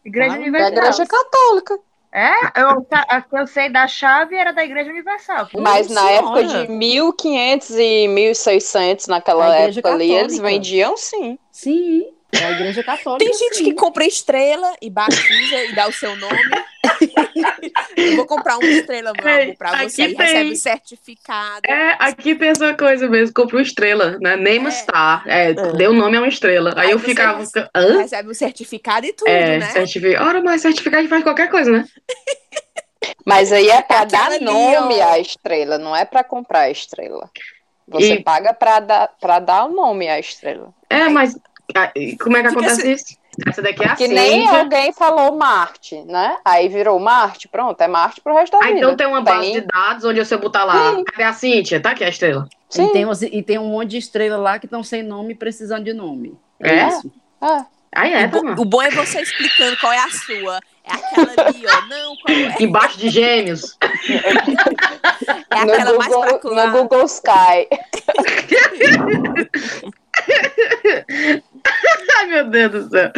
[0.04, 0.72] Igreja Ah, É a Universal.
[0.72, 1.78] igreja católica.
[2.10, 5.48] É, eu, a que eu sei da chave era da Igreja Universal.
[5.58, 6.40] Mas na senhora.
[6.40, 10.42] época de 1500 e 1600, naquela época ali, eles católica.
[10.42, 11.38] vendiam sim.
[11.52, 13.24] Sim, é a igreja católica.
[13.24, 13.64] Tem gente sim.
[13.64, 16.38] que compra estrela e batiza e dá o seu nome.
[17.96, 20.02] Eu vou comprar uma estrela, meu Ei, amor, pra você.
[20.08, 20.52] recebe tem.
[20.52, 21.60] o certificado.
[21.66, 24.36] É, aqui tem essa coisa mesmo, comprou estrela, né?
[24.36, 24.70] Name É.
[24.70, 25.22] star.
[25.26, 26.72] É, deu nome a uma estrela.
[26.76, 27.38] Aí, Aí eu ficava.
[27.38, 27.98] recebe- Hã?
[27.98, 29.66] Recebe o certificado e tudo, É, né?
[29.70, 30.28] certificado.
[30.28, 31.84] Ora, mas certificado faz qualquer coisa, né?
[33.24, 35.12] Mas aí é pra Aquela dar ali, nome ó.
[35.12, 37.30] à estrela, não é pra comprar a estrela.
[37.86, 40.72] Você E- paga pra dar, pra dar o nome à estrela.
[40.90, 41.36] É, mas
[41.76, 43.16] ah, como é que acontece isso?
[43.46, 46.38] Essa daqui é a Que nem alguém falou Marte, né?
[46.44, 48.78] Aí virou Marte, pronto, é Marte pro resto da Ah, vida.
[48.78, 50.94] então tem uma base de dados onde você botar lá.
[50.94, 51.04] Sim.
[51.04, 51.80] Cadê a Cíntia?
[51.80, 52.48] Tá aqui a estrela.
[52.68, 52.86] Sim.
[52.86, 55.84] E tem, e tem um monte de estrela lá que estão sem nome e precisando
[55.84, 56.36] de nome.
[56.60, 56.88] É?
[56.88, 57.10] isso.
[57.42, 57.64] É.
[57.94, 60.60] Aí é, o, tá, o bom é você explicando qual é a sua.
[60.84, 61.80] É aquela ali, ó.
[61.86, 62.62] Não, qual é?
[62.62, 63.76] Embaixo de gêmeos.
[65.50, 67.66] É no, aquela mais pra Google, no Google Sky.
[72.18, 73.12] Ai, meu Deus do céu.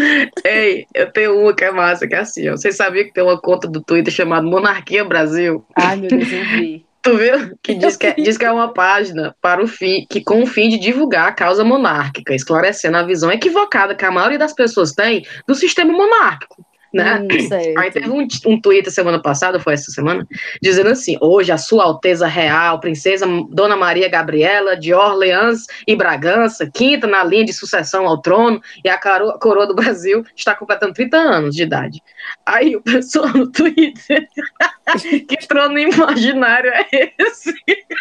[0.45, 2.57] Ei, eu tenho uma que é massa, que é assim, ó.
[2.57, 5.65] Vocês sabiam que tem uma conta do Twitter chamada Monarquia Brasil?
[5.75, 6.85] Ai, meu Deus, eu vi.
[7.03, 7.57] Tu viu?
[7.63, 10.47] Que diz que, é, diz que é uma página para o fim, que com o
[10.47, 14.93] fim de divulgar a causa monárquica, esclarecendo a visão equivocada que a maioria das pessoas
[14.93, 16.63] tem do sistema monárquico.
[16.93, 17.21] Né?
[17.21, 17.79] Hum.
[17.79, 20.27] Aí teve um, um Twitter semana passada, foi essa semana,
[20.61, 26.69] dizendo assim: hoje a Sua Alteza Real, Princesa Dona Maria Gabriela de Orleans e Bragança,
[26.73, 28.99] quinta na linha de sucessão ao trono, e a
[29.39, 32.03] coroa do Brasil está completando 30 anos de idade.
[32.45, 34.27] Aí o pessoal no Twitter,
[35.29, 37.55] que trono imaginário é esse?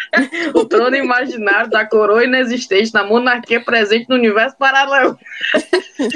[0.54, 5.18] o trono imaginário da coroa inexistente na monarquia presente no universo paralelo.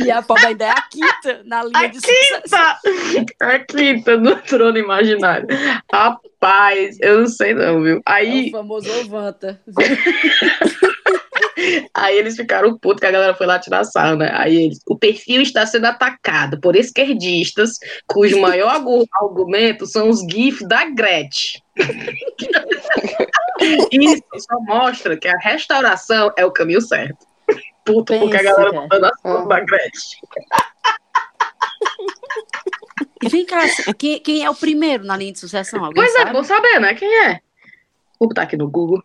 [0.04, 2.42] E a pobre ainda é a quinta na linha A de sucesso.
[2.42, 3.36] quinta!
[3.40, 5.46] A quinta no trono imaginário.
[5.92, 7.96] Rapaz, eu não sei não, viu?
[7.98, 9.60] É Aí, o famoso Ovanta.
[11.94, 14.30] aí eles ficaram putos que a galera foi lá tirar sarro, né?
[14.32, 20.20] Aí eles, o perfil está sendo atacado por esquerdistas cujo maior argu- argumento são os
[20.20, 21.60] GIFs da Gretchen.
[23.90, 27.26] Isso só mostra que a restauração é o caminho certo.
[27.84, 30.20] Puto, porque a galera botando as fotos da Gretchen.
[33.22, 33.60] E vem cá,
[33.98, 35.84] quem, quem é o primeiro na linha de sucessão?
[35.84, 36.32] Alguém Pois é, sabe?
[36.32, 36.94] vou saber, né?
[36.94, 37.40] Quem é?
[38.18, 39.02] Vou botar aqui no Google.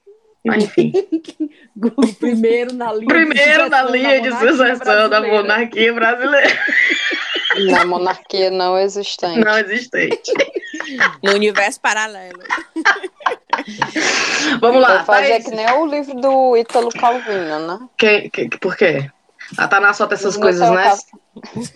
[0.50, 0.92] Mas enfim.
[1.96, 6.60] O primeiro na linha Primeiro de na sucessão linha de sucessão da monarquia brasileira.
[7.72, 9.40] Na monarquia não existente.
[9.40, 10.32] Não existente.
[11.24, 12.40] No universo paralelo.
[14.60, 14.98] Vamos lá.
[14.98, 15.46] Vou fazer Thaís.
[15.46, 17.80] que nem o livro do Ítalo Calvino, né?
[17.98, 19.10] Que, que, por quê?
[19.58, 20.84] A Taná solta essas Não coisas, né?
[20.84, 21.72] colocar-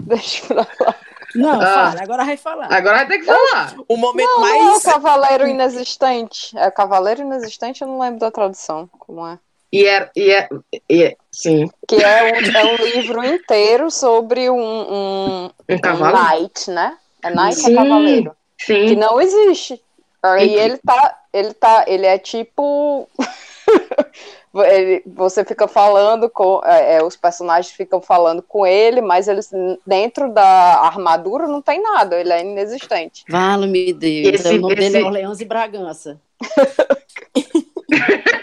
[0.00, 0.96] Deixa eu falar.
[1.38, 1.90] Não, Ah.
[1.92, 2.72] fala, agora vai falar.
[2.72, 3.74] Agora vai ter que falar.
[3.88, 4.82] O momento Não, não é o mais.
[4.82, 6.56] Cavaleiro Inexistente.
[6.58, 8.88] É o Cavaleiro Inexistente, eu não lembro da tradução.
[8.98, 9.38] Como é?
[9.72, 10.48] E é, e é,
[10.88, 15.78] e é sim, Que é um, é um livro inteiro sobre um, um, um um
[15.78, 16.16] cavalo.
[16.16, 16.96] knight, né?
[17.22, 18.36] É knight Sim, ou cavaleiro?
[18.58, 18.96] Que Sim.
[18.96, 19.80] não existe.
[20.22, 23.08] Aí E- ele tá, ele tá, ele é tipo.
[24.54, 26.60] ele- você fica falando com.
[26.64, 29.50] é, é, os personagens ficam falando com ele, mas eles
[29.86, 30.44] dentro da
[30.82, 33.24] armadura não tem nada, ele é inexistente.
[33.28, 34.34] Vale-me Deus.
[34.34, 36.20] Esse- o nome dele é esse- Orleans e Bragança.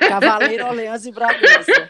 [0.09, 1.89] Cavaleiro Orleans e Bragança.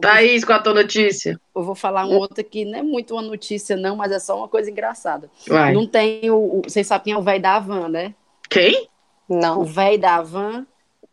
[0.00, 1.40] Thaís, qual a tua notícia?
[1.54, 4.36] Eu vou falar um outro que não é muito uma notícia, não, mas é só
[4.36, 5.30] uma coisa engraçada.
[5.46, 5.72] Vai.
[5.72, 6.58] Não tem o.
[6.58, 8.14] o- Vocês sabem quem é o velho da van, né?
[8.48, 8.88] Quem?
[9.28, 9.64] O Não.
[9.64, 10.66] velho da van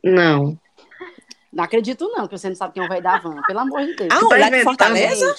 [0.03, 0.57] Não.
[1.51, 3.85] Não acredito, não, que você não sabe quem é o velho da van, pelo amor
[3.85, 4.09] de Deus.
[4.12, 4.63] Ah, o tá lá de inventando?
[4.63, 5.35] Fortaleza?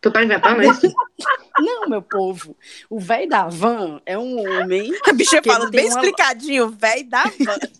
[0.00, 0.92] Tu tá inventando isso?
[1.58, 2.56] Não, meu povo.
[2.88, 4.90] O velho da van é um homem.
[5.06, 7.58] A bicha ele tem bem uma- explicadinho, velho da van.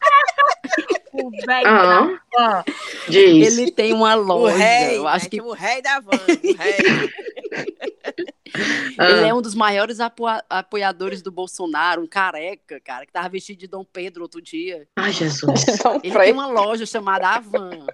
[1.13, 2.19] O velho Aham.
[2.33, 2.65] da van.
[3.09, 3.59] Diz.
[3.59, 4.57] Ele tem uma O loja.
[4.57, 6.77] rei, eu acho né, que o rei da van, o rei.
[8.55, 13.29] ele Ah, é um dos maiores apoia- apoiadores do Bolsonaro, um careca, cara, que tava
[13.29, 14.87] vestido de Dom Pedro outro dia.
[14.97, 15.65] Ai, Jesus.
[16.03, 17.87] Ele tem uma loja chamada Avan.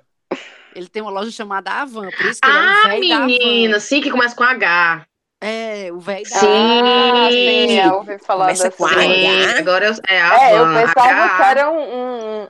[0.77, 3.21] Ele tem uma loja chamada Avan, por isso que ele é o Ah, velho da
[3.21, 3.81] menina, van.
[3.81, 5.07] sim, que começa com H.
[5.43, 6.47] É, o velho da Sim.
[6.47, 8.77] Ah, sim, eu ouvi falar Começa dessa.
[8.77, 8.91] com A.
[8.91, 9.59] Sim, H.
[9.59, 11.37] agora eu, é a É, eu pensava H.
[11.37, 11.81] que era um,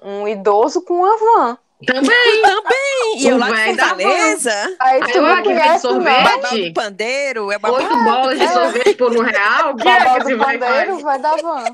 [0.03, 1.59] um- um idoso com uma van.
[1.87, 2.43] Também.
[2.43, 3.19] Também.
[3.19, 3.87] E eu O lá de da.
[3.89, 4.77] Fortaleza.
[4.81, 6.73] Aí tu aqui vende conhece, sorvete.
[6.73, 7.53] pandeiro.
[7.53, 7.81] É babal...
[7.83, 8.49] Oito bolas de É.
[8.49, 9.77] sorvete por um real.
[9.77, 11.03] Que é que esse do vai pandeiro faz?
[11.03, 11.65] vai dar van.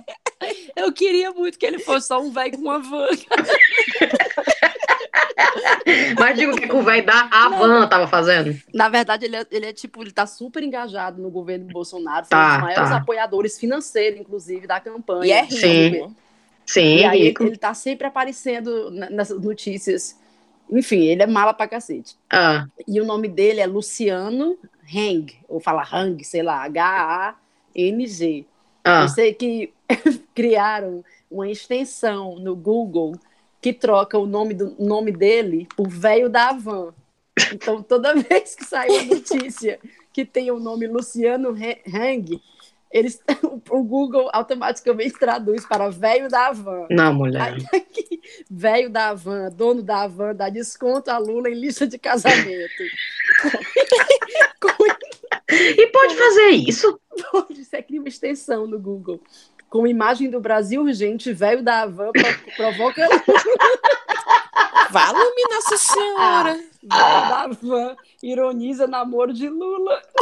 [0.74, 3.06] Eu queria muito que ele fosse só um velho com uma van.
[6.22, 8.56] Mas digo o que o velho da Avan tava fazendo.
[8.72, 12.30] Na verdade, ele é, ele é tipo, ele tá super engajado no governo Bolsonaro, foi
[12.38, 12.96] Tá, um dos maiores tá.
[12.96, 15.26] apoiadores financeiros, inclusive, da campanha.
[15.26, 16.16] E é do Sim.
[16.64, 17.42] Sim, E aí rico.
[17.44, 20.16] ele tá sempre aparecendo nessas notícias.
[20.70, 22.16] Enfim, ele é mala pra cacete.
[22.30, 24.56] Ah, E o nome dele é Luciano
[24.94, 28.46] Hang, ou fala Hang, sei lá, H-A-N-G.
[28.84, 29.02] ah.
[29.02, 29.72] Eu sei que
[30.34, 33.14] criaram uma extensão no Google
[33.62, 36.92] que troca o nome, do, nome dele por velho da Havan.
[37.52, 39.78] Então, toda vez que sai uma notícia
[40.12, 42.42] que tem o nome Luciano Hang,
[42.90, 43.22] eles,
[43.70, 46.88] o Google automaticamente traduz para velho da Havan.
[46.90, 47.56] Não, mulher.
[47.62, 47.80] Tá
[48.50, 52.82] velho da Havan, dono da Havan, dá desconto a Lula em lista de casamento.
[55.54, 56.98] E pode fazer isso?
[57.34, 59.20] Onde você cria uma extensão no Google.
[59.72, 63.08] Com imagem do Brasil urgente, velho da Havan pro- provoca
[64.92, 66.52] Vale-me Nossa Senhora.
[66.52, 70.02] velho da Havan, ironiza namoro de Lula.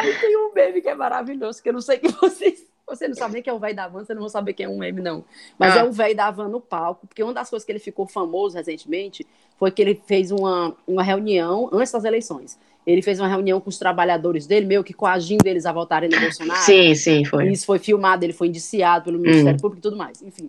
[0.00, 2.64] Aí tem um meme que é maravilhoso, que eu não sei que vocês.
[2.88, 4.64] Você não sabe nem quem é o velho da van, você não vai saber quem
[4.66, 5.24] é um meme, não.
[5.58, 5.80] Mas Ah.
[5.80, 8.56] é o velho da van no palco, porque uma das coisas que ele ficou famoso
[8.56, 9.26] recentemente
[9.58, 12.56] foi que ele fez uma, uma reunião antes das eleições.
[12.86, 16.20] Ele fez uma reunião com os trabalhadores dele, meio que coagindo eles a votarem no
[16.20, 16.60] Bolsonaro.
[16.60, 17.50] Sim, sim, foi.
[17.50, 20.22] Isso foi filmado, ele foi indiciado pelo Ministério Público e tudo mais.
[20.22, 20.48] Enfim,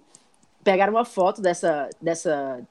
[0.64, 2.62] pegaram uma foto dessa, dessa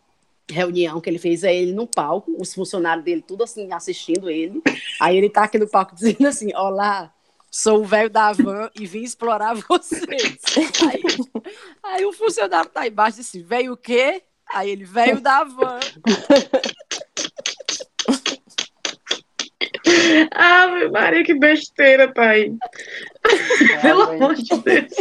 [0.48, 4.62] reunião que ele fez, é ele no palco, os funcionários dele tudo assim, assistindo ele.
[5.00, 7.12] Aí ele tá aqui no palco dizendo assim, olá,
[7.50, 10.38] sou o velho da van e vim explorar vocês.
[10.88, 11.02] Aí,
[11.82, 14.22] aí o funcionário tá embaixo e disse, velho o quê?
[14.48, 15.80] Aí ele, velho da van.
[20.30, 22.52] Ave Maria, que besteira, tá aí.
[23.82, 24.92] Pelo amor de Deus.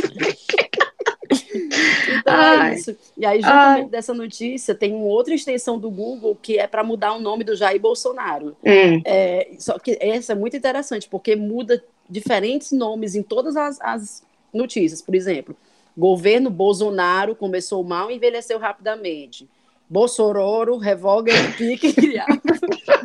[2.20, 2.72] Então Ai.
[2.72, 2.96] é isso.
[3.18, 7.13] E aí, juntamente dessa notícia, tem uma outra extensão do Google que é para mudar
[7.13, 8.56] o nome do Jair Bolsonaro.
[8.63, 13.80] Hum, É, só que essa é muito interessante, porque muda diferentes nomes em todas as,
[13.82, 15.02] as notícias.
[15.02, 15.56] Por exemplo,
[15.98, 19.48] governo Bolsonaro começou mal e envelheceu rapidamente.
[19.89, 22.41] Bolsororo revoga o pique criado.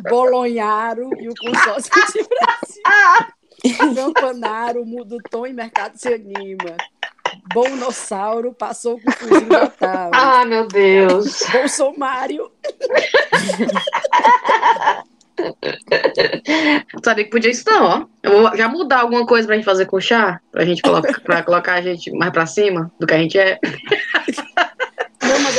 [0.09, 3.95] Bolonharo e o consórcio de Brasil.
[3.95, 6.75] Campanaro muda o tom e mercado se anima.
[7.53, 10.11] Bonossauro passou com fuzil natal.
[10.13, 11.43] Ah, meu Deus.
[11.51, 12.51] Bolsonaro
[17.03, 18.55] Sabia que podia isso não, ó.
[18.55, 20.39] Já mudar alguma coisa pra gente fazer com o chá?
[20.51, 23.59] Pra gente colocar, pra colocar a gente mais pra cima do que a gente é.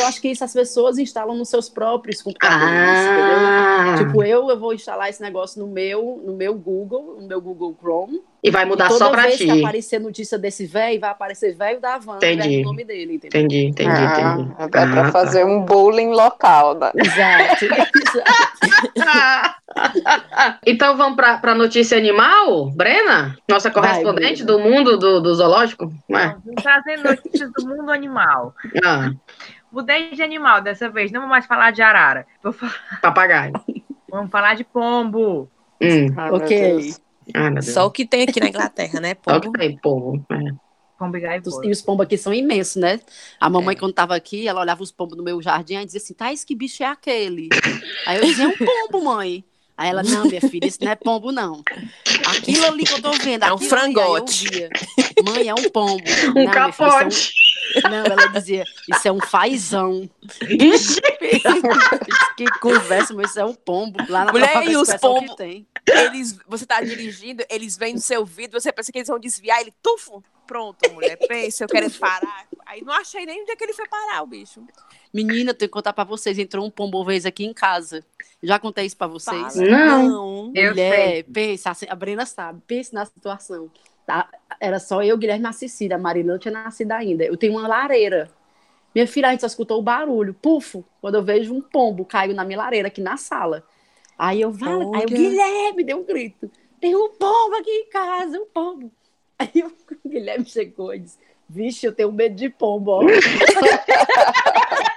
[0.03, 3.39] Eu acho que isso as pessoas instalam nos seus próprios computadores, entendeu?
[3.39, 7.41] Ah, Tipo, eu, eu vou instalar esse negócio no meu, no meu Google, no meu
[7.41, 8.21] Google Chrome.
[8.43, 9.45] e vai mudar Toda só pra vez ti.
[9.45, 12.61] que aparecer notícia desse velho, vai aparecer velho da van, Entendi.
[12.61, 13.41] o nome dele, entendeu?
[13.41, 14.55] Entendi, entendi, Ah, entendi.
[14.59, 15.13] é pra Ah, tá.
[15.13, 16.75] fazer um bullying local.
[16.79, 16.91] Né?
[16.97, 17.65] Exato.
[18.97, 19.63] exato.
[20.67, 23.37] então vamos pra, pra notícia animal, Brena?
[23.49, 25.93] Nossa correspondente do mundo do, do zoológico?
[26.09, 28.55] Vamos trazendo notícias do mundo animal.
[28.85, 29.11] Ah,
[29.73, 32.27] Mudei de animal dessa vez, não vou mais falar de arara.
[32.43, 33.53] Vou fa- papagaio.
[34.11, 35.51] Vamos falar de pombo.
[35.81, 36.07] Hum.
[36.17, 36.59] Ai, meu ok.
[36.77, 37.01] Deus.
[37.73, 40.25] Só o que tem aqui na Inglaterra, né, Só o que tem, povo.
[40.31, 40.37] É.
[40.99, 41.23] Pombo e.
[41.65, 43.01] E os pombos aqui são imensos, né?
[43.41, 43.79] A mamãe, É.
[43.79, 46.55] quando tava aqui, ela olhava os pombos no meu jardim e dizia assim: Thais, que
[46.55, 47.49] bicho é aquele?
[48.07, 49.45] Aí eu dizia: é um pombo, mãe.
[49.77, 51.63] Aí ela, não, minha filha, isso não é pombo, não.
[52.37, 53.43] Aquilo ali que eu tô vendo.
[53.45, 54.69] É um aquilo ali", aí eu frangote.
[55.25, 56.03] Mãe, é um pombo.
[56.29, 57.33] Um Não, é um- capote.
[57.91, 60.09] Não, ela dizia, isso é um fazão.
[60.43, 61.01] Ixi,
[62.37, 63.99] que conversa, mas isso é um pombo.
[64.09, 65.37] Lá na Mulher, própria e os pombos?
[65.87, 69.61] Eles, você tá dirigindo, eles vêm no seu vidro, você pensa que eles vão desviar,
[69.61, 70.23] ele tufo.
[70.47, 72.47] Pronto, mulher, pensa, eu quero parar.
[72.67, 74.63] Aí não achei nem onde é que ele foi parar, o bicho.
[75.13, 76.39] Menina, eu tenho que contar pra vocês.
[76.39, 78.05] Entrou um pombo vez aqui em casa.
[78.43, 79.55] Já contei isso pra vocês.
[79.55, 79.69] Fala.
[79.69, 80.51] Não.
[80.55, 83.71] Eu Mulher, pensa, assim, a Brena sabe, pense na situação.
[84.07, 84.29] Tá?
[84.61, 85.47] Era só eu, Guilherme
[85.81, 87.25] e a Marina não tinha nascido ainda.
[87.25, 88.31] Eu tenho uma lareira.
[88.95, 90.35] Minha filha, a gente só escutou o barulho.
[90.35, 93.65] Pufo, quando eu vejo um pombo caiu na minha lareira aqui na sala.
[94.19, 95.09] Aí eu, vai, aí o.
[95.09, 96.51] Guilherme deu um grito.
[96.81, 98.93] Tem um pombo aqui em casa, um pombo.
[99.39, 99.73] Aí eu-
[100.05, 103.03] o Guilherme chegou e disse, vixe, eu tenho medo de pombo, ó.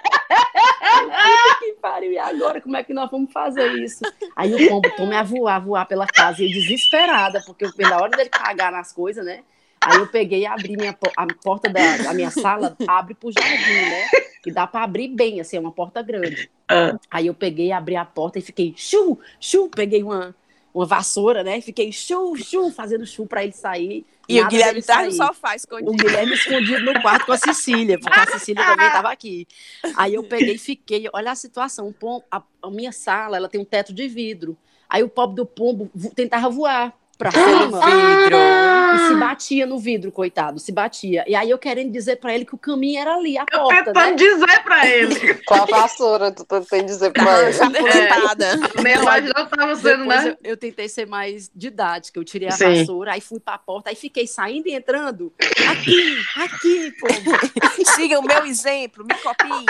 [1.05, 4.03] Puta que pariu, e agora como é que nós vamos fazer isso?
[4.35, 8.11] Aí o pombo toma a voar, voar pela casa, e eu desesperada, porque na hora
[8.11, 9.43] dele cagar nas coisas, né?
[9.81, 13.89] Aí eu peguei e abri minha, a porta da, da minha sala, abre pro jardim,
[13.89, 14.07] né?
[14.45, 16.49] E dá pra abrir bem, assim, é uma porta grande.
[16.67, 16.97] Ah.
[17.09, 20.35] Aí eu peguei, abri a porta e fiquei chu, chu, peguei uma,
[20.75, 21.61] uma vassoura, né?
[21.61, 24.05] Fiquei chu, chu, fazendo chu pra ele sair.
[24.27, 25.91] E o Guilherme tá no sofá O escondido.
[25.91, 29.47] Guilherme escondido no quarto com a Cecília, porque a Cecília também estava aqui.
[29.95, 33.61] Aí eu peguei e fiquei, olha a situação, o a, a minha sala, ela tem
[33.61, 34.57] um teto de vidro.
[34.89, 37.65] Aí o pobre do pombo tentava voar pra cima.
[37.65, 38.37] Vidro.
[38.95, 41.23] E se batia no vidro, coitado, se batia.
[41.27, 43.85] E aí eu querendo dizer pra ele que o caminho era ali, a Eu porta,
[43.85, 44.13] tentando né?
[44.15, 45.33] dizer pra ele.
[45.45, 47.53] Com a vassoura, tu tem que dizer pra Tá ele.
[47.53, 48.53] chapuletada.
[48.77, 50.37] A mensagem não estava sendo, né?
[50.43, 52.79] eu, eu tentei ser mais didática, eu tirei a Sim.
[52.79, 55.33] vassoura, aí fui pra porta, aí fiquei saindo e entrando.
[55.69, 57.85] Aqui, aqui, pombo.
[57.95, 59.65] Siga o meu exemplo, me copiem.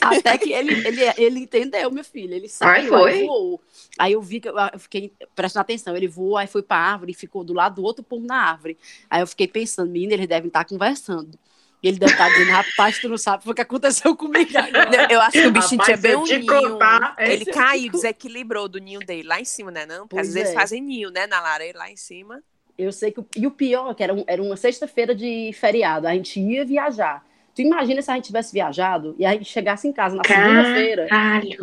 [0.00, 2.34] Até que ele, ele, ele entendeu, meu filho.
[2.34, 3.12] Ele saiu, foi?
[3.12, 3.60] aí voou.
[3.98, 5.96] Aí eu vi que eu eu fiquei prestando atenção.
[5.96, 8.78] Ele voou, aí foi pra árvore e ficou do lado do outro pombo na árvore.
[9.10, 11.38] Aí eu fiquei pensando, menina, eles devem estar conversando.
[11.82, 15.10] E ele deve estar dizendo, rapaz, tu não sabe o que aconteceu comigo agora.
[15.10, 16.46] Eu acho que o bichinho Rapaz, tinha bem um ninho.
[16.72, 19.86] contar, Ele esse- caiu, desequilibrou do ninho dele lá em cima, né?
[19.86, 20.00] Não?
[20.06, 20.54] Porque Pois às vezes é.
[20.54, 21.26] fazem ninho, né?
[21.26, 22.42] Na lareira lá em cima.
[22.76, 23.20] Eu sei que.
[23.20, 26.06] o- E o pior, que era, um- era uma sexta-feira de feriado.
[26.06, 27.24] A gente ia viajar.
[27.54, 31.08] Tu imagina se a gente tivesse viajado e a gente chegasse em casa na segunda-feira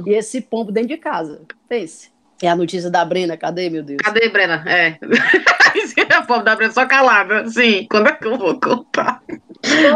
[0.05, 1.43] e esse pombo dentro de casa.
[1.69, 2.11] Pense.
[2.41, 3.99] É a notícia da Brena, cadê, meu Deus?
[4.03, 4.63] Cadê, Brena?
[4.67, 4.97] É.
[6.17, 7.47] a pobre da Brena só calada.
[7.47, 9.21] Sim, quando é que eu vou contar?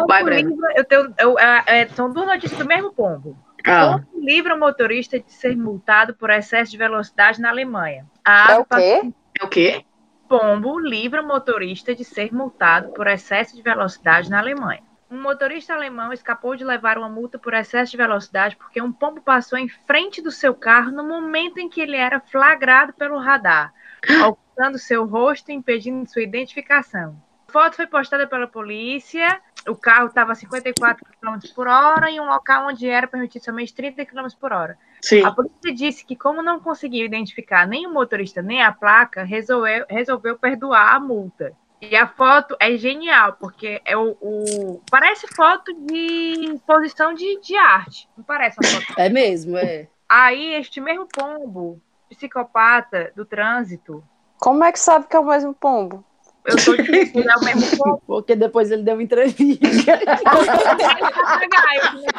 [0.07, 0.49] Vai, Pombo Breno.
[0.49, 3.37] livra, eu tenho, eu, é, é, são duas notícias do mesmo pombo.
[3.65, 8.05] Ah, Pombo livra o motorista de ser multado por excesso de velocidade na Alemanha.
[8.25, 9.13] A É o quê?
[9.39, 9.85] é o quê?
[10.27, 14.81] Pombo livra o motorista de ser multado por excesso de velocidade na Alemanha.
[15.11, 19.19] Um motorista alemão escapou de levar uma multa por excesso de velocidade porque um pombo
[19.19, 23.73] passou em frente do seu carro no momento em que ele era flagrado pelo radar,
[24.25, 27.21] ocultando seu rosto e impedindo sua identificação.
[27.49, 29.41] A foto foi postada pela polícia.
[29.67, 33.73] O carro estava a 54 km por hora em um local onde era permitido somente
[33.73, 34.77] 30 km por hora.
[35.01, 35.25] Sim.
[35.25, 39.85] A polícia disse que, como não conseguiu identificar nem o motorista nem a placa, resolveu,
[39.89, 41.53] resolveu perdoar a multa.
[41.81, 47.57] E a foto é genial, porque é o, o- parece foto de exposição de, de
[47.57, 48.07] arte.
[48.15, 48.99] Não parece uma foto.
[48.99, 49.87] É mesmo, é.
[50.07, 54.03] Aí, este mesmo pombo, psicopata do trânsito,
[54.39, 56.05] Como é que sabe que é o mesmo pombo?
[56.43, 58.01] eu tô dizendo, é o mesmo pombo.
[58.07, 59.67] Porque depois ele deu entrevista.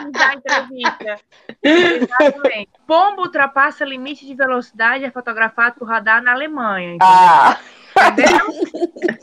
[0.04, 1.16] eu dar entrevista.
[1.62, 2.70] Exatamente.
[2.86, 6.94] Pombo ultrapassa limite de velocidade é fotografado por radar na Alemanha.
[6.94, 7.06] entendeu?
[7.08, 7.58] Ah,
[8.10, 8.46] Entendeu?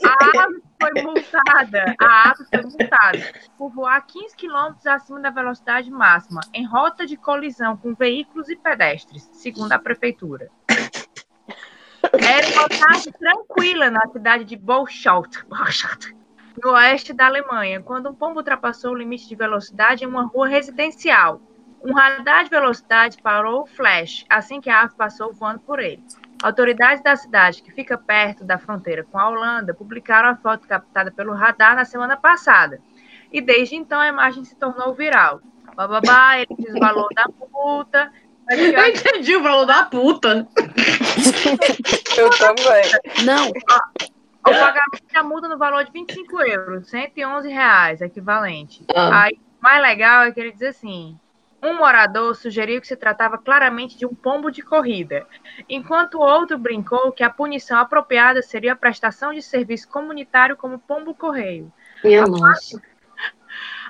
[0.04, 1.94] A ave foi multada.
[2.00, 7.16] A ave foi multada por voar 15 km acima da velocidade máxima, em rota de
[7.16, 10.50] colisão com veículos e pedestres, segundo a prefeitura.
[12.12, 15.44] Era uma tarde tranquila na cidade de Bolschaut,
[16.62, 20.48] no oeste da Alemanha, quando um pombo ultrapassou o limite de velocidade em uma rua
[20.48, 21.40] residencial.
[21.82, 26.04] Um radar de velocidade parou o flash assim que a ave passou voando por ele.
[26.42, 31.10] Autoridades da cidade, que fica perto da fronteira com a Holanda, publicaram a foto captada
[31.10, 32.80] pelo radar na semana passada.
[33.30, 35.40] E desde então a imagem se tornou viral.
[35.74, 38.10] Bababá, ele diz o valor da multa.
[38.50, 40.48] O Eu entendi o valor da puta.
[42.16, 43.24] eu também.
[43.24, 48.84] Não, O pagamento da multa no valor de 25 euros, 111 reais, equivalente.
[48.94, 49.24] Ah.
[49.24, 51.18] Aí, o mais legal é que ele diz assim:
[51.62, 55.26] um morador sugeriu que se tratava claramente de um pombo de corrida,
[55.68, 60.78] enquanto o outro brincou que a punição apropriada seria a prestação de serviço comunitário como
[60.78, 61.72] pombo correio.
[62.02, 62.80] Minha nossa.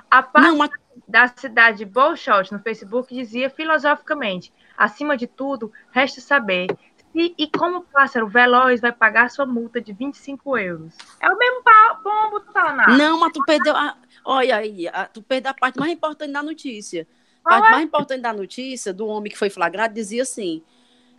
[0.09, 0.69] A parte não, mas
[1.07, 6.67] da cidade de Bolshoi no Facebook dizia filosoficamente: acima de tudo, resta saber
[7.13, 10.93] se e como o pássaro veloz vai pagar sua multa de 25 euros.
[11.21, 11.61] É o mesmo
[12.03, 13.95] pombo, tá na Não, mas tu perdeu a.
[14.25, 17.07] Olha aí, a- tu perdeu a parte mais importante da notícia.
[17.43, 20.61] A parte mais importante da notícia do homem que foi flagrado dizia assim: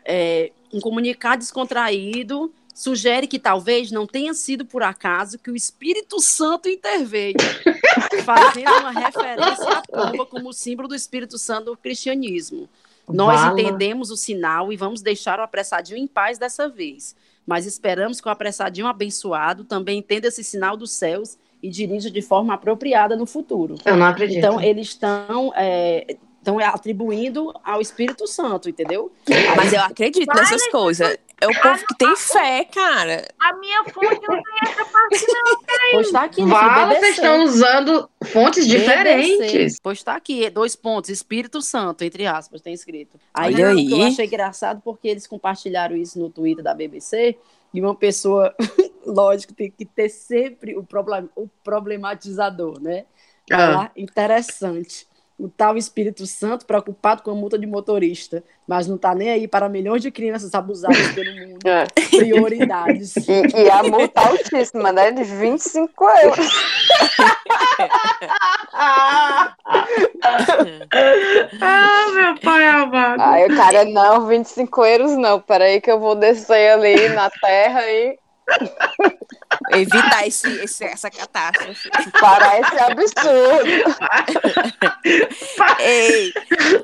[0.04, 6.20] é, um comunicado descontraído sugere que talvez não tenha sido por acaso que o Espírito
[6.20, 7.34] Santo interveio.
[8.24, 12.68] fazendo uma referência à pomba como símbolo do Espírito Santo do cristianismo.
[13.08, 13.60] Nós Vala.
[13.60, 17.16] entendemos o sinal e vamos deixar o apressadinho em paz dessa vez.
[17.46, 22.20] Mas esperamos que o apressadinho abençoado também entenda esse sinal dos céus e dirija de
[22.20, 23.76] forma apropriada no futuro.
[23.84, 24.38] Eu não acredito.
[24.38, 29.12] Então, eles estão é, estão atribuindo ao Espírito Santo, entendeu?
[29.56, 31.16] Mas eu acredito nessas coisas.
[31.40, 33.26] É o povo que tem fé, cara.
[33.40, 35.58] A minha fonte não tem essa parte, não.
[35.92, 37.00] Pois está aqui, Vala, BBC.
[37.00, 39.80] vocês estão usando fontes diferentes.
[39.82, 43.18] Pois está aqui, dois pontos, Espírito Santo, entre aspas, tem escrito.
[43.34, 43.90] Aí, Olha aí.
[43.90, 47.36] eu achei engraçado porque eles compartilharam isso no Twitter da BBC
[47.72, 48.54] e uma pessoa,
[49.06, 53.06] lógico, tem que ter sempre o, problem, o problematizador, né?
[53.50, 53.70] Ah.
[53.70, 55.06] lá, interessante.
[55.38, 59.48] O tal Espírito Santo preocupado com a multa de motorista, mas não está nem aí
[59.48, 61.66] para milhões de crianças abusadas pelo mundo.
[61.66, 61.84] É.
[62.16, 63.16] Prioridades.
[63.16, 65.10] E, e a multa altíssima, né?
[65.10, 66.48] De 25 euros.
[71.60, 73.20] Ah, meu pai amado.
[73.20, 75.40] Aí o cara, não, 25 euros não.
[75.40, 78.18] Peraí que eu vou descer ali na terra e
[79.70, 81.88] Evitar esse, esse- essa catástrofe.
[82.20, 83.82] parar esse absurdo.
[85.80, 86.32] Ei,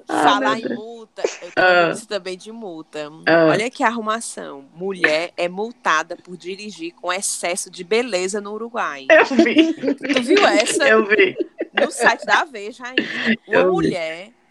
[0.09, 1.91] Ah, falar em multa, eu Ah.
[1.93, 3.11] isso também de multa.
[3.27, 3.47] Ah.
[3.51, 4.65] Olha que arrumação.
[4.75, 9.07] Mulher é multada por dirigir com excesso de beleza no Uruguai.
[9.11, 10.87] Eu vi, Tu viu essa?
[10.89, 11.37] eu vi.
[11.73, 13.03] No site da Veja ainda.
[13.47, 13.91] Uma Eu vi.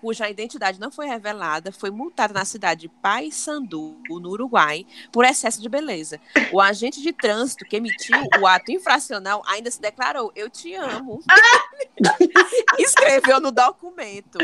[0.08, 5.62] Cuja identidade não foi revelada foi multada na cidade de Paysandu, no Uruguai, por excesso
[5.62, 6.18] de beleza.
[6.54, 11.20] O agente de trânsito que emitiu o ato infracional ainda se declarou: Eu te amo.
[12.80, 14.38] Escreveu no documento.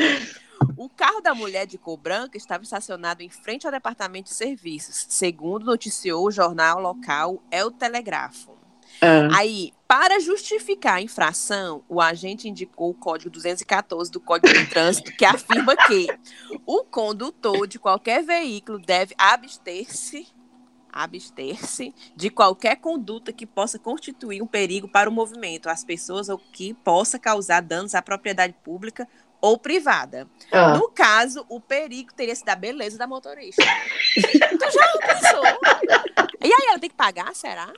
[0.75, 5.05] O carro da mulher de cor branca estava estacionado em frente ao departamento de serviços,
[5.07, 8.62] segundo noticiou o jornal local El Telegrafo.
[9.03, 14.65] Ah, Aí, para justificar a infração, o agente indicou o código 214 do Código de
[14.67, 16.07] Trânsito, que afirma que
[16.65, 20.27] o condutor de qualquer veículo deve abster-se
[20.93, 26.37] abster-se de qualquer conduta que possa constituir um perigo para o movimento, às pessoas ou
[26.37, 29.07] que possa causar danos à propriedade pública
[29.41, 30.27] ou privada.
[30.51, 30.77] ah.
[30.77, 33.61] No caso, o perigo teria sido a beleza da motorista.
[34.15, 35.43] tu já pensou?
[36.41, 37.73] E aí ela tem que pagar, será?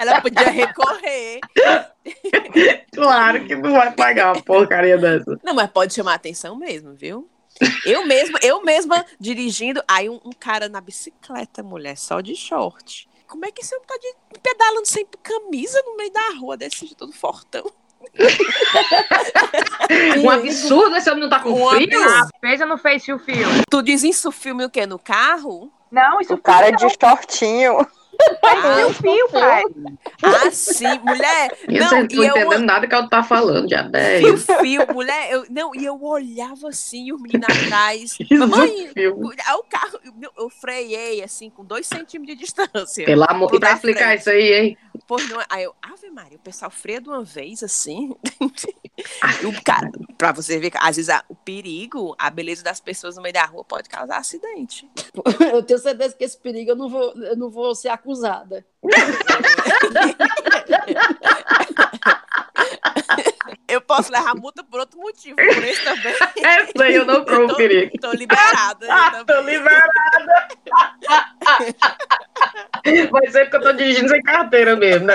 [0.00, 1.40] Ela podia recorrer.
[2.92, 5.38] Claro que não vai pagar uma porcaria dessa.
[5.42, 7.28] Não, mas pode chamar atenção mesmo, viu?
[7.84, 13.08] Eu mesma, eu mesma dirigindo, aí um, um cara na bicicleta, mulher, só de short.
[13.26, 16.80] Como é que esse homem tá de, pedalando sem camisa no meio da rua desse
[16.80, 17.64] jeito todo fortão?
[20.24, 21.84] Um absurdo, esse homem não tá com Um frio?
[22.02, 22.08] absurdo.
[22.08, 23.62] Ah, Veja no Face o filme.
[23.70, 24.86] Tu diz isso filme o quê?
[24.86, 25.70] No carro?
[25.90, 27.86] Não, isso O cara de shortinho.
[28.42, 29.64] Ah, o fio, pai.
[30.22, 31.56] ah, sim, mulher.
[31.66, 34.44] Não, vocês não estão e eu, entendendo nada que ela tá falando, já dez.
[34.44, 38.16] fio, fio, mulher, eu, não, e eu olhava assim, e os meninos atrás.
[38.20, 39.30] Isso, Mamãe, fio.
[39.46, 43.06] aí o carro, eu, eu freiei assim, com dois centímetros de distância.
[43.06, 44.20] Pelo amor, e pra explicar frente.
[44.20, 44.78] isso aí, hein?
[45.06, 45.46] Pois não, é.
[45.48, 48.14] aí eu, Ave Maria, o pessoal freia de uma vez assim.
[49.46, 53.22] O cara, pra você ver, às vezes a- o perigo, a beleza das pessoas no
[53.22, 54.86] meio da rua pode causar acidente.
[55.54, 58.66] Eu tenho certeza que esse perigo eu não vou, eu não vou ser acusada.
[63.70, 66.12] Eu posso levar multa por outro motivo, por esse também.
[66.44, 67.92] Essa aí eu não corro tô, perigo.
[68.00, 68.86] tô liberada.
[68.90, 69.36] Ah, também.
[69.36, 70.48] tô liberada.
[73.10, 75.14] Vai ser porque eu tô dirigindo sem carteira mesmo, né?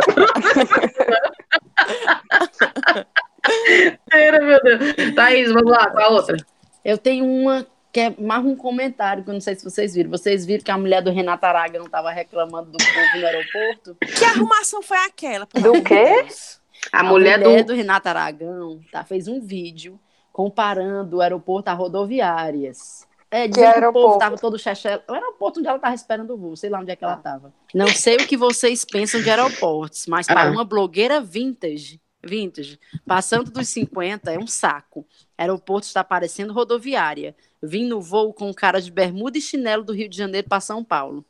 [3.41, 5.15] Carteira, meu Deus.
[5.15, 6.37] Thaís, vamos lá, com a outra.
[6.83, 10.09] Eu tenho uma que é mais um comentário, que eu não sei se vocês viram.
[10.11, 13.95] Vocês viram que a mulher do Renato Araga não estava reclamando do povo no aeroporto?
[14.17, 15.47] Que arrumação foi aquela?
[15.53, 16.23] Do quê?
[16.23, 16.59] Deus?
[16.91, 17.63] A, mulher, do.
[17.65, 19.99] do Renato Aragão tá, fez um vídeo
[20.31, 23.07] comparando o aeroporto a rodoviárias.
[23.31, 24.07] É, dizendo que, o aeroporto?
[24.07, 25.01] povo tava todo chechel.
[25.09, 27.53] O aeroporto onde ela tava esperando o voo, sei lá onde é que ela tava.
[27.73, 30.51] Não sei o que vocês pensam de aeroportos, mas para Ah.
[30.51, 35.05] uma blogueira vintage, vintage, passando dos 50 é um saco.
[35.37, 37.35] Aeroporto está parecendo rodoviária.
[37.61, 40.83] Vim no voo com cara de bermuda e chinelo do Rio de Janeiro para São
[40.83, 41.25] Paulo.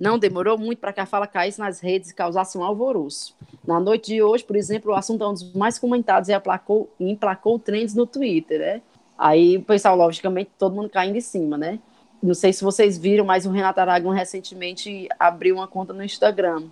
[0.00, 3.34] Não demorou muito para que a fala caísse nas redes e causasse um alvoroço.
[3.66, 6.88] Na noite de hoje, por exemplo, o assunto é um dos mais comentados e aplacou,
[7.00, 8.82] e emplacou trends no Twitter, né?
[9.18, 11.78] Aí o pessoal, logicamente, todo mundo caindo em cima, né?
[12.22, 16.64] Não sei se vocês viram, mas o Renato Aragão recentemente abriu uma conta no Instagram.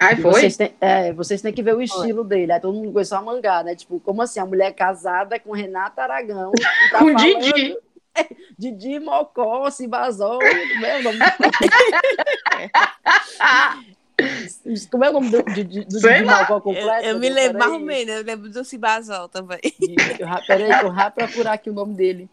[0.00, 0.32] Ai, foi?
[0.32, 2.52] Vocês têm, é, vocês têm que ver o estilo dele.
[2.52, 3.74] Aí todo mundo começou a mangar, né?
[3.74, 4.38] Tipo, como assim?
[4.38, 6.52] A mulher casada com Renato Aragão.
[6.92, 7.76] tá Com falando- Didi.
[8.58, 9.68] Didi Mocó,
[10.80, 11.18] meu nome.
[14.90, 16.38] Como é o nome do, de, de, do Sei de lá.
[16.38, 17.06] Malcol Eu, completo?
[17.06, 17.44] eu me Peraí.
[17.44, 19.60] lembro mais ou menos, eu lembro do Cibazol também.
[20.18, 22.28] Eu Peraí, eu já procurar aqui o nome dele.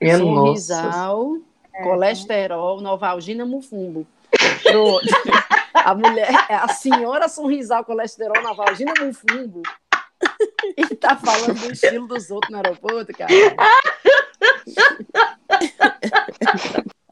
[0.00, 0.18] Minha.
[0.18, 1.36] Sorrisal,
[1.82, 4.06] colesterol, Novalgina Mufumbo.
[4.62, 5.06] Pronto.
[5.74, 9.62] A mulher, é a senhora Sorrisal, colesterol, Novalgina Mufumbo.
[10.76, 13.30] E tá falando do estilo dos outros no aeroporto, cara.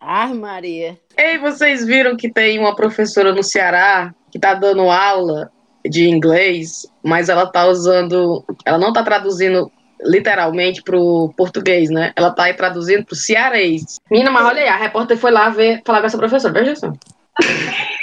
[0.01, 0.99] Ah, Maria.
[1.17, 5.53] Ei, vocês viram que tem uma professora no Ceará que tá dando aula
[5.85, 8.45] de inglês, mas ela tá usando.
[8.65, 9.71] Ela não tá traduzindo
[10.03, 12.13] literalmente pro português, né?
[12.17, 14.01] Ela tá aí traduzindo pro cearês.
[14.11, 16.93] Menina, mas olha aí, a repórter foi lá ver, falar com essa professora, veja só.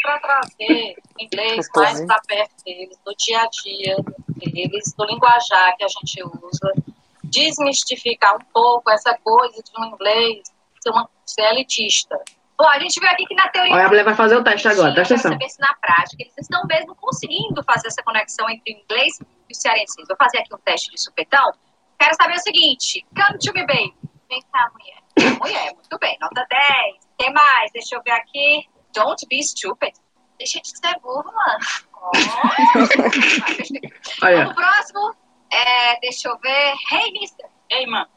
[0.03, 3.95] para trazer o inglês mais para perto deles, do dia a dia
[4.37, 6.73] deles, do linguajar que a gente usa,
[7.29, 10.41] desmistificar um pouco essa coisa de um inglês
[10.81, 12.17] ser, uma, ser elitista.
[12.57, 13.73] Bom, a gente viu aqui que na teoria.
[13.73, 15.31] Olha, a mulher vai fazer o teste agora, presta atenção.
[15.31, 19.51] saber se na prática eles estão mesmo conseguindo fazer essa conexão entre o inglês e
[19.51, 20.03] o cearense.
[20.07, 21.51] Vou fazer aqui um teste de supetão.
[21.99, 23.93] Quero saber o seguinte: Come to me, baby.
[24.29, 25.37] Vem cá, mulher.
[25.39, 26.95] Mulher, muito bem, nota 10.
[27.19, 27.71] Quem mais?
[27.71, 28.67] Deixa eu ver aqui.
[28.93, 29.93] Don't be stupid.
[30.39, 31.59] Deixa de ser burro, mano.
[31.99, 32.11] Oh.
[34.23, 35.15] Olha, Vamos pro próximo.
[35.51, 36.73] É, deixa eu ver.
[36.91, 37.45] Hey, mister.
[37.87, 38.07] Mano.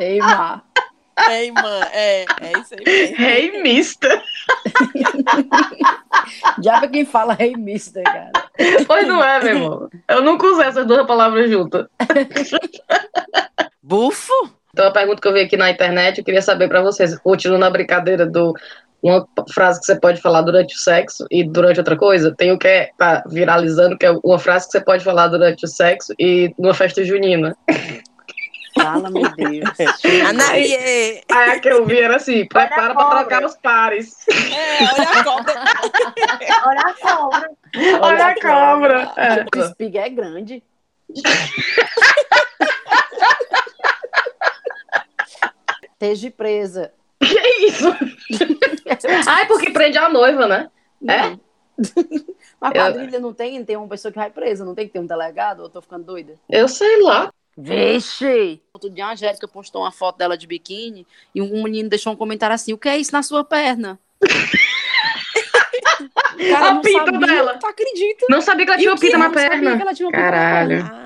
[0.00, 0.64] Ei, Mar.
[1.28, 3.16] Ei, mãe, é, é isso aí mesmo.
[3.24, 4.22] hey, mister.
[6.62, 8.30] Já pra quem fala Hey Mister, cara.
[8.86, 9.90] Pois não é, meu irmão.
[10.08, 11.86] Eu nunca usei essas duas palavras juntas.
[13.82, 14.32] Bufo?
[14.72, 17.64] Então, a pergunta que eu vi aqui na internet, eu queria saber pra vocês, continuando
[17.64, 18.54] na brincadeira do
[19.02, 22.58] uma frase que você pode falar durante o sexo e durante outra coisa, tem o
[22.58, 26.12] que é tá viralizando, que é uma frase que você pode falar durante o sexo
[26.18, 27.56] e numa festa junina.
[28.74, 29.68] Fala, meu Deus.
[30.28, 31.22] Anaie!
[31.30, 33.18] Aí a que eu vi era assim, prepara pra cobra.
[33.18, 34.16] trocar os pares.
[34.28, 35.54] É, olha a cobra.
[36.62, 37.50] Olha a cobra.
[38.00, 39.12] Olha a cobra.
[39.16, 39.44] É.
[39.56, 40.62] O Spig é grande.
[46.00, 46.92] Esteja presa.
[47.20, 47.26] Que
[47.66, 47.88] isso?
[49.26, 50.70] Ai, porque prende a noiva, né?
[51.06, 51.30] É?
[51.30, 51.40] Não.
[52.60, 55.06] Mas quadrilha não tem, tem uma pessoa que vai presa, não tem que ter um
[55.06, 56.34] delegado, ou eu tô ficando doida?
[56.50, 57.32] Eu sei lá.
[57.56, 58.60] Vixe!
[58.72, 62.16] Outro dia a Angélica postou uma foto dela de biquíni e um menino deixou um
[62.16, 63.98] comentário assim: o que é isso na sua perna?
[64.22, 64.26] O
[66.50, 67.58] cara A não pinta sabia, dela.
[67.58, 68.26] Tu acredita?
[68.30, 69.76] Não sabia que ela tinha uma pinta na Eu não sabia perna.
[69.76, 70.84] que ela tinha uma pinta na Caralho.
[70.84, 71.04] Ah,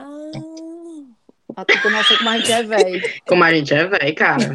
[1.57, 3.03] Ah, tu não sei como a gente é velho.
[3.27, 4.53] Como a gente é velho, cara.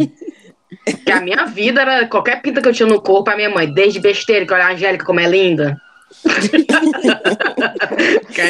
[1.06, 3.72] Que a minha vida era qualquer pinta que eu tinha no corpo, a minha mãe,
[3.72, 5.78] desde besteira, que olha a Angélica como é linda.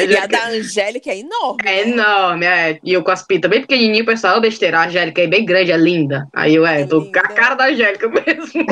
[0.08, 1.62] E a da Angélica é enorme.
[1.64, 2.78] é enorme, é.
[2.84, 5.44] E eu com as pintas bem pequenininho, o pessoal, "Ô, besteira, a Angélica é bem
[5.44, 6.28] grande, é linda.
[6.34, 8.64] Aí eu, é, É tô com a cara da Angélica mesmo.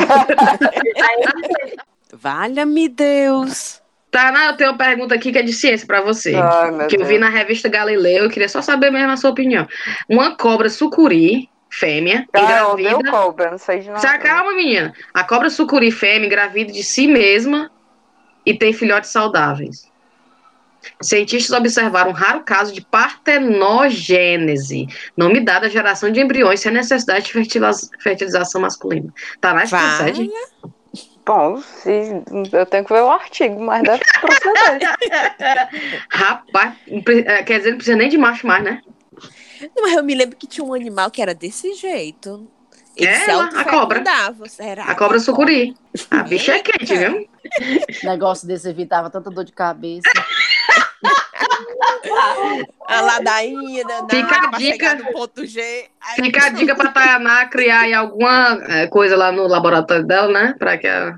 [2.13, 3.81] Valha-me Deus.
[4.11, 6.35] Tá, não, eu tenho uma pergunta aqui que é de ciência pra você.
[6.35, 7.09] Ai, que eu Deus.
[7.09, 9.67] vi na revista Galileu, eu queria só saber mesmo a sua opinião.
[10.09, 13.11] Uma cobra sucuri, fêmea, Ah, engravida.
[13.11, 14.01] cobra, não sei de nada.
[14.01, 14.95] Se acalma, menina.
[15.13, 17.71] A cobra sucuri fêmea engravida de si mesma
[18.45, 19.91] e tem filhotes saudáveis.
[21.03, 27.27] Cientistas observaram um raro caso de partenogênese, nome dado à geração de embriões sem necessidade
[27.27, 29.13] de fertiliza- fertilização masculina.
[29.41, 29.97] Tá na Vai.
[29.97, 30.31] procede?
[31.27, 32.23] Bom, se-
[32.53, 34.97] eu tenho que ver o artigo, mas deve proceder.
[36.09, 36.75] Rapaz,
[37.27, 38.81] é, quer dizer, não precisa nem de macho mais, né?
[39.75, 42.49] Não, mas eu me lembro que tinha um animal que era desse jeito.
[42.97, 44.03] Ele É, se ela, a cobra.
[44.49, 44.85] Será?
[44.85, 45.75] A cobra sucuri.
[46.11, 47.29] A bicha é quente, viu?
[48.05, 50.09] Negócio desse evitava tanta dor de cabeça.
[52.89, 54.95] A ladainha, danada, Fica a dica.
[54.95, 55.61] no ponto G.
[55.61, 60.33] Aí- Fica a dica pra Tayaná criar aí alguma é, coisa lá no laboratório dela,
[60.33, 60.55] né?
[60.59, 61.17] Pra que a-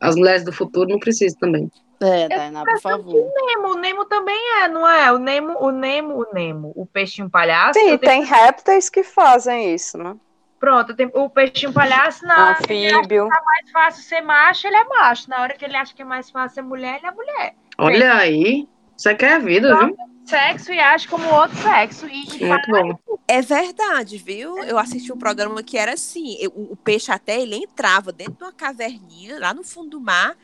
[0.00, 1.70] as mulheres do futuro não precisem também.
[2.00, 3.32] É, Tainá, por favor.
[3.46, 5.10] Nemo, o Nemo também é, não é?
[5.12, 7.78] O Nemo, o Nemo, o Nemo, o peixinho palhaço.
[7.78, 10.14] Sim, tem répteis que fazem isso, né?
[10.60, 13.28] Pronto, tem- o peixinho palhaço, na hora que ele acha Anfíbio.
[13.28, 15.28] mais fácil ser macho, ele é macho.
[15.30, 17.54] Na hora que ele acha que é mais fácil ser mulher, ele é mulher.
[17.78, 18.68] Olha aí.
[18.96, 19.96] Isso aqui é vida, viu?
[20.24, 22.06] Sexo e age como outro sexo.
[22.08, 23.18] E, Muito bom.
[23.28, 24.58] É verdade, viu?
[24.64, 28.34] Eu assisti um programa que era assim, eu- o, o peixe até ele entrava dentro
[28.34, 30.36] de uma caverninha lá no fundo do mar,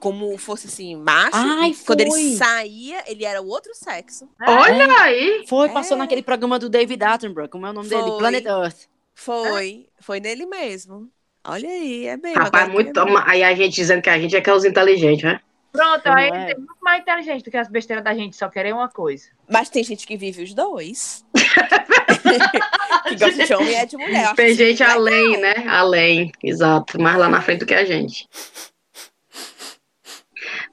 [0.00, 1.30] como fosse assim, macho.
[1.32, 4.28] Ai, e quando ele saía, ele era o outro sexo.
[4.46, 5.44] Olha aí.
[5.48, 6.00] Foi, passou É.
[6.00, 8.02] naquele programa do David Attenborough, como é o nome dele?
[8.02, 8.18] Foi.
[8.18, 8.78] Planet Earth.
[9.14, 11.08] Foi, foi nele mesmo.
[11.46, 12.34] Olha aí, é bem.
[12.34, 13.00] Rapaz, muito.
[13.26, 15.40] Aí a gente dizendo que a gente é que é os inteligentes, né?
[15.72, 16.28] Pronto, aí é?
[16.28, 19.26] ele é muito mais inteligente do que as besteiras da gente, só querer uma coisa.
[19.50, 21.24] Mas tem gente que vive os dois.
[23.08, 24.34] que gosta de homem é de mulher.
[24.34, 25.54] Tem gente além, né?
[25.68, 27.00] Além, exato.
[27.00, 28.28] Mais lá na frente do que a gente.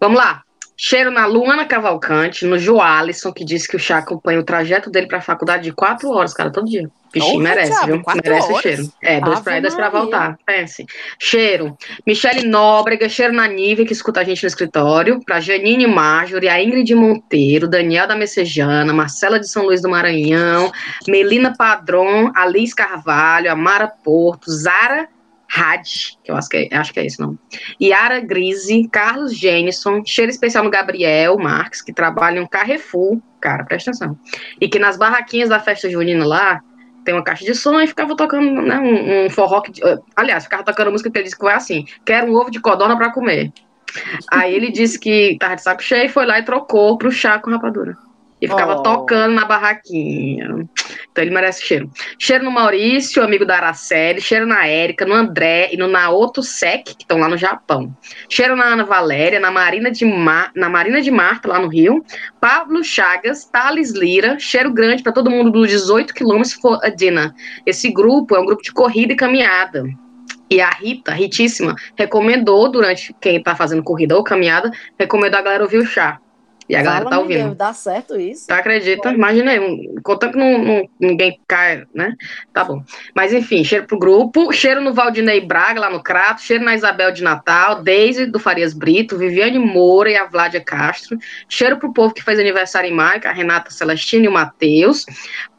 [0.01, 0.41] Vamos lá.
[0.75, 5.05] Cheiro na Luana Cavalcante, no Joalisson, que disse que o chá acompanha o trajeto dele
[5.05, 6.89] para a faculdade de quatro horas, cara, todo dia.
[7.13, 8.01] Bichinho merece, viu?
[8.01, 8.61] quatro merece o horas?
[8.63, 8.93] cheiro.
[8.99, 10.39] É, dois Ave pra ir, dois pra voltar.
[10.43, 10.87] Pense.
[11.19, 11.77] Cheiro.
[12.07, 15.23] Michele Nóbrega, cheiro na Nívia, que escuta a gente no escritório.
[15.23, 20.71] Pra Janine Marjorie, a Ingrid Monteiro, Daniel da Messejana, Marcela de São Luís do Maranhão,
[21.07, 25.07] Melina Padron, Alice Carvalho, Amara Porto, Zara
[25.53, 25.83] Had,
[26.23, 27.37] que eu acho que é, acho que é esse nome.
[27.81, 33.65] Yara Grise, Carlos Jenison, cheiro especial no Gabriel Marques, que trabalha em um Carrefour, cara,
[33.65, 34.17] presta atenção.
[34.59, 36.61] E que nas barraquinhas da festa junina lá,
[37.03, 39.61] tem uma caixa de som e ficava tocando né, um, um forró.
[39.61, 39.81] Que,
[40.15, 42.95] aliás, ficava tocando música que ele disse que foi assim: quero um ovo de codorna
[42.95, 43.51] para comer.
[44.31, 47.39] Aí ele disse que tava de saco cheio e foi lá e trocou pro chá
[47.39, 47.97] com rapadura.
[48.41, 48.81] E ficava Oh.
[48.83, 50.67] tocando na barraquinha.
[51.11, 51.91] Então ele merece cheiro.
[52.17, 54.19] Cheiro no Maurício, amigo da Araceli.
[54.19, 57.95] Cheiro na Érica, no André e no Naoto Sec, que estão lá no Japão.
[58.29, 60.51] Cheiro na Ana Valéria, na Marina de, Mar...
[60.55, 62.03] na Marina de Marta, lá no Rio.
[62.39, 64.39] Pablo Chagas, Thales Lira.
[64.39, 67.35] Cheiro grande para todo mundo dos 18 quilômetros for a Dina.
[67.65, 69.83] Esse grupo é um grupo de corrida e caminhada.
[70.49, 75.63] E a Rita, Ritíssima, recomendou durante quem tá fazendo corrida ou caminhada, recomendou a galera
[75.63, 76.19] ouvir o chá.
[76.71, 77.43] E a galera tá ouvindo.
[77.43, 78.47] Deus, dá certo isso?
[78.47, 79.11] Tá, acredita?
[79.11, 82.13] Imagina aí, um, contando que não, não- ninguém cai, né?
[82.53, 82.81] Tá bom.
[83.13, 87.11] Mas enfim, cheiro pro grupo, cheiro no Valdinei Braga, lá no Crato, cheiro na Isabel
[87.11, 91.17] de Natal, Deise do Farias Brito, Viviane Moura e a Vládia Castro,
[91.49, 95.05] cheiro pro povo que fez aniversário em maio, é a Renata Celestino e o Matheus,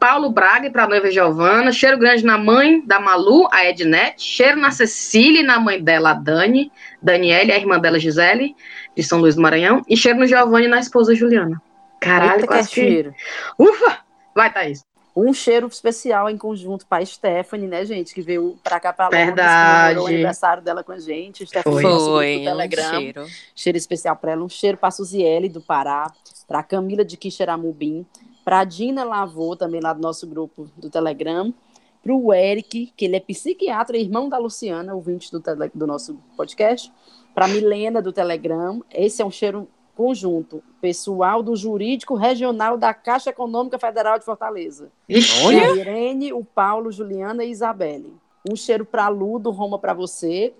[0.01, 4.59] Paulo Braga e pra noiva Giovana, cheiro grande na mãe da Malu, a Ednete, cheiro
[4.59, 6.73] na Cecília e na mãe dela, a Dani,
[7.03, 8.55] Daniele, a irmã dela, Gisele,
[8.97, 11.61] de São Luís do Maranhão, e cheiro no Giovanni e na esposa Juliana.
[12.01, 12.75] Caralho, Eita, que é quase que...
[12.75, 13.15] cheiro.
[13.59, 13.99] Ufa!
[14.35, 14.85] Vai, Thaís.
[15.15, 18.15] Um cheiro especial em conjunto para Stephanie, né, gente?
[18.15, 19.83] Que veio pra cá pra Londres, Verdade.
[19.83, 21.47] comemorou o aniversário dela com a gente.
[21.47, 21.93] Stephanie Foi.
[21.93, 22.99] Foi, um Telegram.
[22.99, 23.27] cheiro.
[23.55, 24.43] Cheiro especial para ela.
[24.43, 26.11] Um cheiro para Suziele, do Pará.
[26.49, 28.07] Para Camila de Quixeramobim.
[28.43, 31.53] Para Dina Lavô, também lá do nosso grupo do Telegram.
[32.03, 36.19] Para o Eric, que ele é psiquiatra, irmão da Luciana, ouvinte do, tele, do nosso
[36.37, 36.93] podcast.
[37.33, 38.83] Para Milena, do Telegram.
[38.91, 40.63] Esse é um cheiro conjunto.
[40.81, 44.91] Pessoal do Jurídico Regional da Caixa Econômica Federal de Fortaleza.
[45.09, 48.13] Ixi, A Irene, o Paulo, Juliana e Isabelle.
[48.51, 50.53] Um cheiro para Lu, do Roma para você.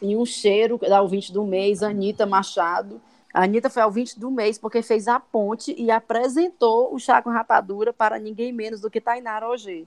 [0.00, 3.00] E um cheiro da ouvinte do mês, Anitta Machado.
[3.34, 7.20] A Anitta foi a ouvinte do mês porque fez a ponte e apresentou o chá
[7.20, 9.86] com rapadura para ninguém menos do que Tainara Ogê.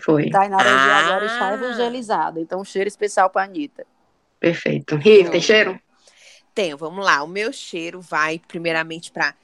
[0.00, 0.30] Foi.
[0.30, 0.98] Tainara Ah.
[1.06, 2.40] agora está evangelizada.
[2.40, 3.86] Então, um cheiro especial para a Anitta.
[4.38, 4.96] Perfeito.
[4.96, 5.78] Riff, tem cheiro?
[6.54, 7.22] Tenho, vamos lá.
[7.22, 9.34] O meu cheiro vai primeiramente para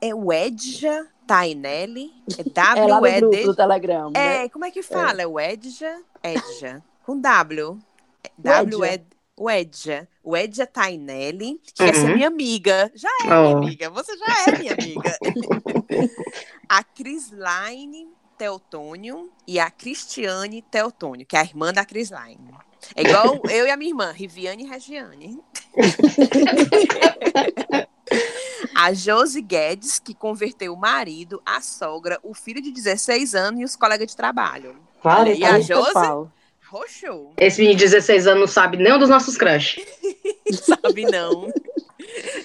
[0.00, 2.42] é, é o Edja Tainelli, é
[2.78, 4.10] É lá no grupo W do Telegram.
[4.10, 4.44] né?
[4.44, 5.20] É, como é que fala?
[5.22, 7.78] É o Edja, Edja, com W.
[8.22, 8.94] É, O W Edja.
[8.94, 12.14] é o Edja, o Edja Tainelli, que quer ser Uhum.
[12.14, 12.90] minha amiga.
[12.94, 13.42] Já é Oh.
[13.42, 15.18] minha amiga, você já é minha amiga.
[16.68, 22.54] a Crislaine Teotônio e a Cristiane Teotônio, que é a irmã da Crislaine.
[22.94, 25.40] É igual eu e a minha irmã, Riviane e Regiane.
[28.74, 33.64] A Josi Guedes, que converteu o marido, a sogra, o filho de 16 anos e
[33.64, 34.76] os colegas de trabalho.
[35.02, 35.34] Vale.
[35.34, 35.92] E a Josi?
[35.92, 36.30] pau.
[36.66, 37.30] Roxo.
[37.36, 39.80] Esse menino de 16 anos não sabe nem um dos nossos crush.
[40.52, 41.52] Sabe não.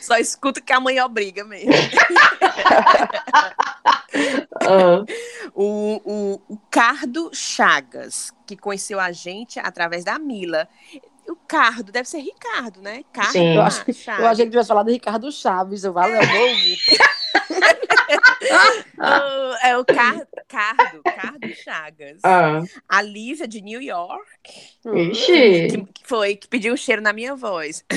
[0.01, 1.71] Só escuta que a mãe obriga mesmo.
[5.55, 10.67] O, o, o Cardo Chagas, que conheceu a gente através da Mila.
[11.27, 13.03] O Cardo, deve ser Ricardo, né?
[13.13, 13.55] Cardo Sim.
[13.55, 14.19] Eu acho- Chagas.
[14.23, 15.83] Eu achei que tivesse falado Ricardo Chaves.
[15.83, 16.19] Eu valeu.
[16.19, 16.23] O-
[19.63, 22.19] é o Car, Cardo, Cardo Chagas.
[22.23, 22.61] ah.
[22.87, 24.23] A Lívia de New York,
[25.11, 25.67] Ixi.
[25.69, 27.85] que, que foi, que pediu um cheiro na minha voz.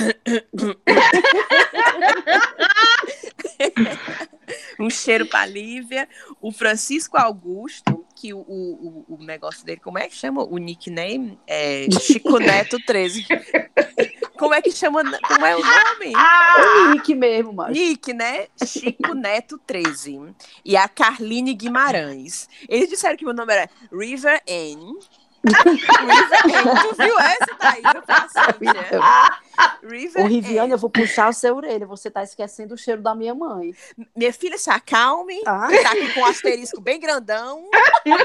[4.79, 6.07] um cheiro pra Lívia.
[6.41, 10.43] O Francisco Augusto, que o, o, o negócio dele, como é que chama?
[10.43, 11.39] O nickname?
[11.47, 13.25] É Chico Neto 13.
[14.43, 15.03] Como é que chama?
[15.03, 16.13] Como é o nome?
[16.15, 17.71] O Nick mesmo, mas.
[17.71, 18.47] Nick, né?
[18.65, 20.35] Chico Neto 13.
[20.65, 22.49] E a Carline Guimarães.
[22.67, 24.97] Eles disseram que meu nome era River N.
[25.47, 26.81] River N.
[26.81, 27.95] Tu viu essa, Thaís?
[27.95, 28.99] Eu faço assim, né?
[29.83, 30.71] River Ô, Riviane, N.
[30.73, 31.85] eu vou puxar o seu orelha.
[31.85, 33.75] Você tá esquecendo o cheiro da minha mãe.
[34.15, 35.41] Minha filha, se acalme.
[35.43, 35.67] Tá?
[35.83, 37.69] Tá aqui com um asterisco bem grandão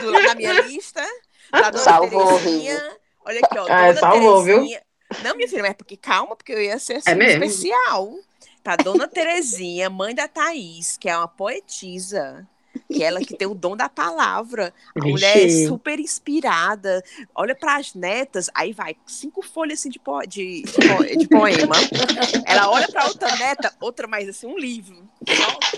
[0.01, 1.03] do- na minha lista.
[1.51, 2.97] Da dona Salvou, Terezinha.
[3.25, 3.67] Olha aqui, ó.
[3.69, 4.55] Ah, Dona salvou, viu?
[4.57, 4.83] Terezinha.
[5.25, 7.43] Não, minha filha, mas porque calma, porque eu ia ser assim, É mesmo?
[7.45, 8.15] especial.
[8.63, 12.47] Tá, Dona Terezinha, mãe da Thaís, que é uma poetisa.
[12.91, 14.73] Que ela que tem o dom da palavra.
[14.97, 15.11] A Vixe.
[15.11, 17.03] mulher é super inspirada.
[17.35, 21.29] Olha para as netas, aí vai cinco folhas assim de, po de, de, po- de
[21.29, 21.75] poema.
[22.47, 24.97] Ela olha para outra neta, outra mais assim, um livro.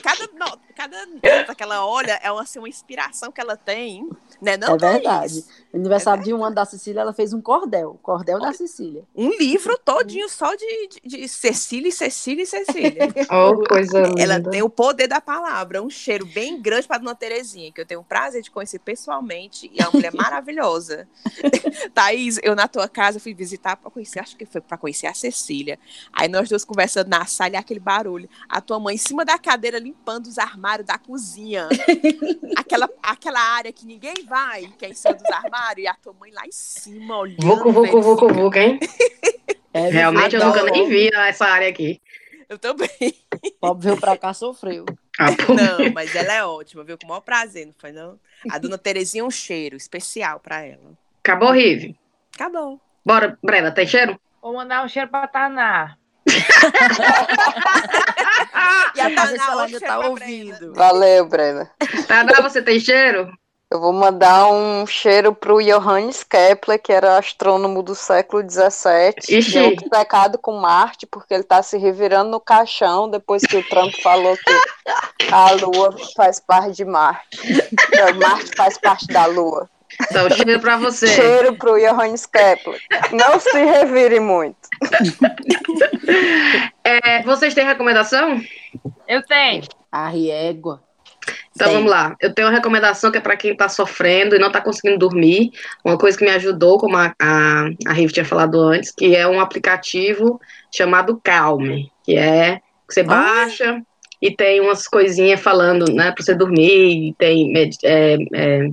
[0.03, 4.09] Cada, não, cada neta que ela olha é uma, assim, uma inspiração que ela tem.
[4.40, 4.57] Né?
[4.57, 5.44] Não, é verdade.
[5.72, 7.98] No aniversário de um ano da Cecília, ela fez um cordel.
[8.03, 9.05] Cordel da Cecília.
[9.14, 13.09] Um livro todinho só de, de, de Cecília, Cecília e Cecília.
[13.30, 14.22] Oh, coisa linda.
[14.22, 17.86] Ela tem o poder da palavra, um cheiro bem grande para Dona Terezinha, que eu
[17.86, 21.07] tenho o prazer de conhecer pessoalmente, e é uma mulher maravilhosa.
[21.94, 25.14] Thaís, eu na tua casa fui visitar para conhecer, acho que foi para conhecer a
[25.14, 25.78] Cecília.
[26.12, 28.28] Aí nós duas conversando na sala e aquele barulho.
[28.48, 31.68] A tua mãe em cima da cadeira limpando os armários da cozinha.
[32.57, 36.12] aquela, aquela área que ninguém vai, que é em cima dos armários, e a tua
[36.12, 37.43] mãe lá em cima olhando.
[37.43, 38.78] Vucu, vucu, vucu, vucu, hein?
[39.72, 42.01] É, Realmente eu nunca nem vi essa área aqui.
[42.49, 42.88] Eu também.
[43.61, 44.84] Pobre veio pra cá, sofreu.
[45.16, 45.30] Ah.
[45.55, 46.99] Não, mas ela é ótima, viu?
[46.99, 48.18] Com o maior prazer, não foi não?
[48.51, 50.99] A dona Terezinha é um cheiro especial pra ela.
[51.22, 51.97] Acabou, Rive.
[52.34, 52.80] Acabou.
[53.05, 54.18] Bora, Brenda, tem cheiro?
[54.43, 55.97] Vou mandar um cheiro pra Taná.
[58.95, 60.74] E a Tainá chega tá ouvindo.
[60.74, 61.70] Valeu, Brenda.
[62.07, 63.32] Tadá, você tem cheiro?
[63.72, 69.57] Eu vou mandar um cheiro pro Johannes Kepler, que era astrônomo do século XVII, Ixi.
[69.57, 73.68] e é obcecado com Marte, porque ele tá se revirando no caixão depois que o
[73.68, 77.38] Trump falou que a Lua faz parte de Marte.
[77.72, 79.70] Então, Marte faz parte da Lua.
[80.11, 81.07] Então, cheiro pra você.
[81.07, 82.80] Cheiro pro Johannes Kepler.
[83.12, 84.57] Não se revire muito.
[86.82, 88.41] É, vocês têm recomendação?
[89.07, 89.62] Eu tenho.
[89.93, 90.82] A riégua.
[91.55, 91.76] Então Tem.
[91.76, 92.16] vamos lá.
[92.20, 95.51] Eu tenho uma recomendação que é para quem está sofrendo e não está conseguindo dormir.
[95.84, 99.26] Uma coisa que me ajudou, como a, a, a Riv tinha falado antes, que é
[99.26, 100.41] um aplicativo
[100.74, 103.80] chamado Calme, que é que você baixa
[104.20, 107.09] e tem umas coisinhas falando, né, para você dormir.
[107.09, 107.53] E tem
[107.84, 108.68] é, é,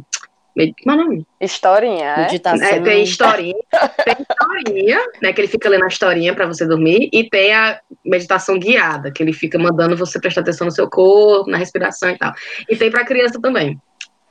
[0.58, 1.26] med, como é o nome?
[1.40, 2.22] Historinha, é?
[2.22, 2.68] Meditação.
[2.68, 3.56] É, tem historinha,
[4.04, 5.32] tem historinha, né?
[5.32, 9.22] Que ele fica lendo a historinha para você dormir, e tem a meditação guiada, que
[9.22, 12.34] ele fica mandando você prestar atenção no seu corpo, na respiração e tal.
[12.68, 13.80] E tem para criança também.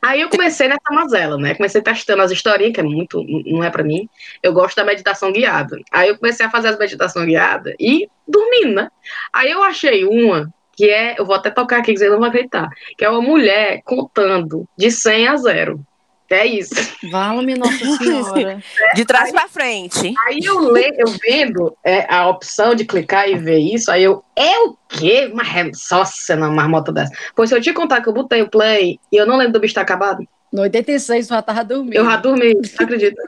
[0.03, 1.55] Aí eu comecei nessa mazela, né?
[1.55, 4.09] Comecei testando as historinhas, que é muito, não é para mim.
[4.43, 5.79] Eu gosto da meditação guiada.
[5.91, 8.89] Aí eu comecei a fazer as meditações guiadas e dormindo, né?
[9.33, 12.29] Aí eu achei uma que é, eu vou até tocar aqui que vocês não vão
[12.29, 12.69] acreditar,
[12.99, 15.81] que é uma mulher contando de 100 a 0.
[16.29, 16.75] É isso.
[17.11, 18.61] Vala-me Nossa Senhora.
[18.95, 20.13] De trás pra frente.
[20.27, 24.25] Aí eu, le, eu vendo é, a opção de clicar e ver isso, aí eu,
[24.35, 25.31] é o quê?
[25.33, 27.13] Mas é só cena marmota dessa.
[27.35, 29.61] Pois se eu te contar que eu botei o play e eu não lembro do
[29.61, 31.95] bicho estar acabado, No 86 já tava dormindo.
[31.95, 33.23] eu já dormi, você acredita?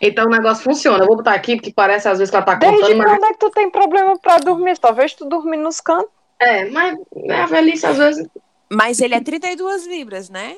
[0.00, 1.02] Então o negócio funciona.
[1.02, 3.10] Eu vou botar aqui, porque parece às vezes que ela tá Desde contando, mas.
[3.10, 4.78] quando é que tu tem problema pra dormir?
[4.78, 6.10] Talvez tu dormir nos cantos.
[6.38, 6.96] É, mas
[7.28, 8.26] é a velhice às vezes.
[8.72, 10.56] Mas ele é 32 libras, né?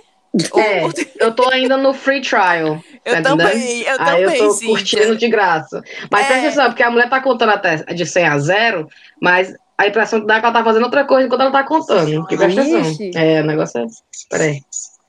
[0.56, 0.82] É,
[1.20, 2.82] eu tô ainda no free trial.
[3.04, 4.68] eu tá também, eu Aí eu também, tô Cíntia.
[4.68, 5.82] curtindo de graça.
[6.10, 6.28] Mas É.
[6.28, 8.88] presta atenção, porque a mulher tá contando até de 100 a 0,
[9.20, 11.64] mas a impressão que dá é que ela tá fazendo outra coisa enquanto ela tá
[11.64, 12.20] contando.
[12.20, 13.10] Porque presta atenção.
[13.14, 13.86] É, o negócio é.
[14.30, 14.62] Peraí.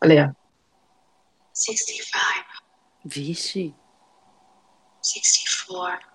[0.03, 0.43] Olha aí, ó.
[1.53, 2.13] 65,
[3.05, 3.73] Vixe.
[5.01, 6.07] 64,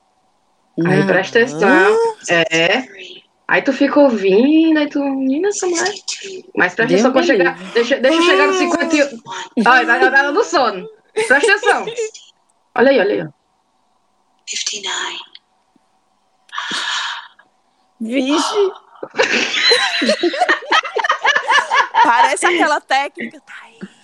[0.87, 1.97] Aí presta atenção.
[2.29, 2.83] É.
[3.49, 5.01] 63, Aí tu fica ouvindo, aí tu.
[5.01, 5.86] Menina, essa mulher.
[5.86, 7.59] 62, Mas presta atenção quando chegar.
[7.72, 9.22] Deixa, deixa eu chegar no 51.
[9.66, 10.86] Olha, vai dar no sono.
[11.14, 11.86] Presta atenção.
[12.74, 13.22] Olha aí, olha aí.
[13.22, 13.28] ó.
[14.46, 15.18] 59,
[18.01, 18.72] Vixe.
[22.05, 23.97] Parece aquela técnica, Thaís.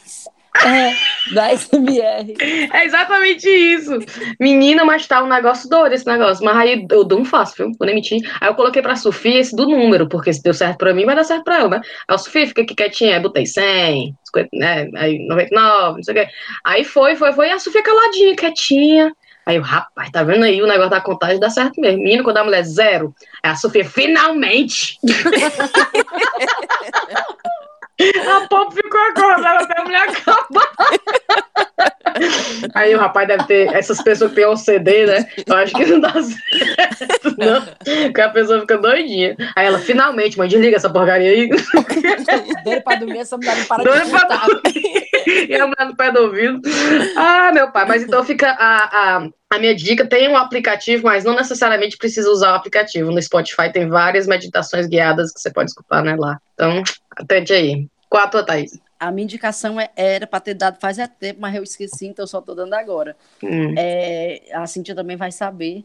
[0.63, 0.95] É,
[1.35, 2.35] da SMR.
[2.73, 3.99] É exatamente isso.
[4.39, 6.45] Menina, mas tá um negócio doido esse negócio.
[6.45, 7.77] Mas aí eu dou um fácil, viu?
[7.79, 8.21] Vou nem mentir.
[8.41, 11.17] Aí eu coloquei pra Sofia esse do número, porque se deu certo pra mim, vai
[11.17, 11.81] dar certo pra ela, né?
[12.09, 14.89] Aí a Sofia fica aqui quietinha, aí botei 100, 50, né?
[14.97, 16.29] Aí 99, não sei o quê.
[16.65, 17.49] Aí foi, foi, foi.
[17.49, 19.13] E a Sofia caladinha, quietinha.
[19.47, 22.03] Aí eu, rapaz, tá vendo aí o negócio da contagem dá certo mesmo.
[22.03, 24.99] Menino, quando a mulher zero, aí a Sofia, finalmente!
[28.01, 30.71] a Pop ficou acordada até a mulher acabar.
[32.75, 33.75] Aí o rapaz deve ter.
[33.75, 35.27] Essas pessoas que têm OCD, né?
[35.47, 37.63] Eu acho que não dá certo, não.
[38.07, 39.37] Porque a pessoa fica doidinha.
[39.57, 41.49] Aí ela, finalmente, mãe, desliga essa porcaria aí.
[42.65, 44.47] Doido pra dormir, essa mulher não para de Doido pra
[45.25, 45.59] digitar.
[45.59, 46.61] e a mulher no pé do ouvido.
[47.17, 48.85] Ah, meu pai, mas então fica a,
[49.19, 53.11] a, a minha dica: tem um aplicativo, mas não necessariamente precisa usar o aplicativo.
[53.11, 56.41] No Spotify tem várias meditações guiadas que você pode escutar, né, lá.
[56.55, 56.83] Então,
[57.17, 57.89] atente aí.
[58.09, 58.79] Qual a tua, Thaís?
[58.99, 62.29] A minha indicação é- era para ter dado faz tempo, mas eu esqueci, então eu
[62.29, 63.17] só tô dando agora.
[63.43, 63.75] Hum.
[63.77, 65.85] É, a Cintia também vai saber.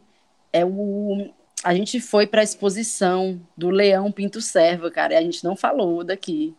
[0.52, 1.30] É o,
[1.62, 5.54] a gente foi para a exposição do Leão Pinto Serva, cara, e a gente não
[5.54, 6.54] falou daqui.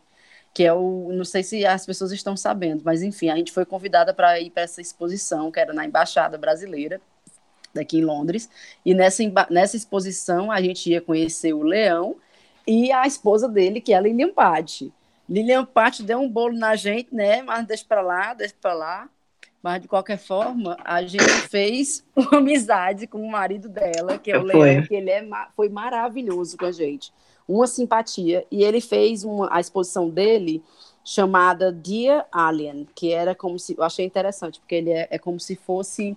[0.53, 3.65] Que é o, não sei se as pessoas estão sabendo, mas enfim, a gente foi
[3.65, 6.99] convidada para ir para essa exposição, que era na Embaixada Brasileira,
[7.73, 8.49] daqui em Londres,
[8.85, 12.17] e nessa, nessa exposição a gente ia conhecer o Leão
[12.67, 14.91] e a esposa dele, que é a Lilian Patti.
[15.29, 19.09] Lilian Patti deu um bolo na gente, né, mas deixa para lá, deixa para lá,
[19.63, 24.37] mas de qualquer forma, a gente fez uma amizade com o marido dela, que é
[24.37, 25.25] o Leão, que ele é,
[25.55, 27.13] foi maravilhoso com a gente
[27.51, 28.45] uma simpatia.
[28.51, 30.63] E ele fez uma, a exposição dele
[31.03, 33.75] chamada Dear Alien, que era como se.
[33.77, 36.15] Eu achei interessante, porque ele é, é como se fosse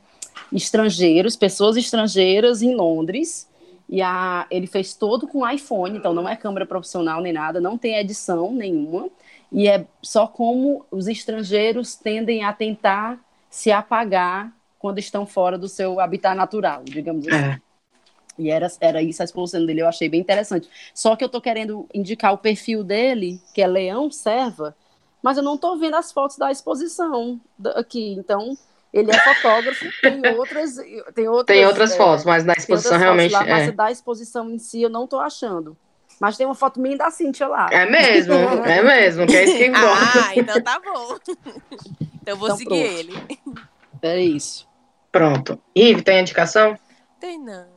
[0.52, 3.48] estrangeiros, pessoas estrangeiras em Londres.
[3.88, 7.76] E a, ele fez todo com iPhone, então não é câmera profissional nem nada, não
[7.76, 9.10] tem edição nenhuma.
[9.52, 13.20] E é só como os estrangeiros tendem a tentar
[13.50, 17.36] se apagar quando estão fora do seu habitat natural, digamos assim.
[17.36, 17.63] É.
[18.38, 20.68] E era, era isso a exposição dele, eu achei bem interessante.
[20.92, 24.76] Só que eu tô querendo indicar o perfil dele, que é Leão Serva,
[25.22, 27.40] mas eu não tô vendo as fotos da exposição
[27.76, 28.12] aqui.
[28.12, 28.56] Então,
[28.92, 30.76] ele é fotógrafo, tem outras.
[31.14, 33.32] Tem outras, tem outras é, fotos, mas na exposição realmente.
[33.32, 33.50] Lá, é.
[33.50, 35.76] Mas da exposição em si eu não tô achando.
[36.20, 37.68] Mas tem uma foto minha da Cintia lá.
[37.72, 40.26] É mesmo, é mesmo, que é isso que importa.
[40.26, 41.16] Ah, então tá bom.
[42.24, 43.30] Então eu vou então, seguir pronto.
[43.30, 43.38] ele.
[44.00, 44.66] É isso.
[45.12, 45.60] Pronto.
[45.76, 46.78] Ive, tem indicação?
[47.20, 47.73] Tem não.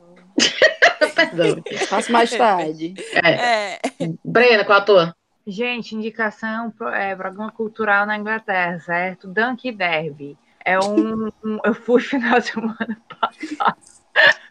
[1.14, 1.62] Perdão.
[1.88, 2.94] Faço mais tarde.
[3.24, 3.74] É.
[3.74, 3.80] é.
[4.24, 5.16] Brena, qual a tua?
[5.46, 9.26] Gente, indicação é programa cultural na Inglaterra, certo?
[9.26, 10.36] Dunk Derby.
[10.64, 13.76] É um, um, Eu fui final de semana passada.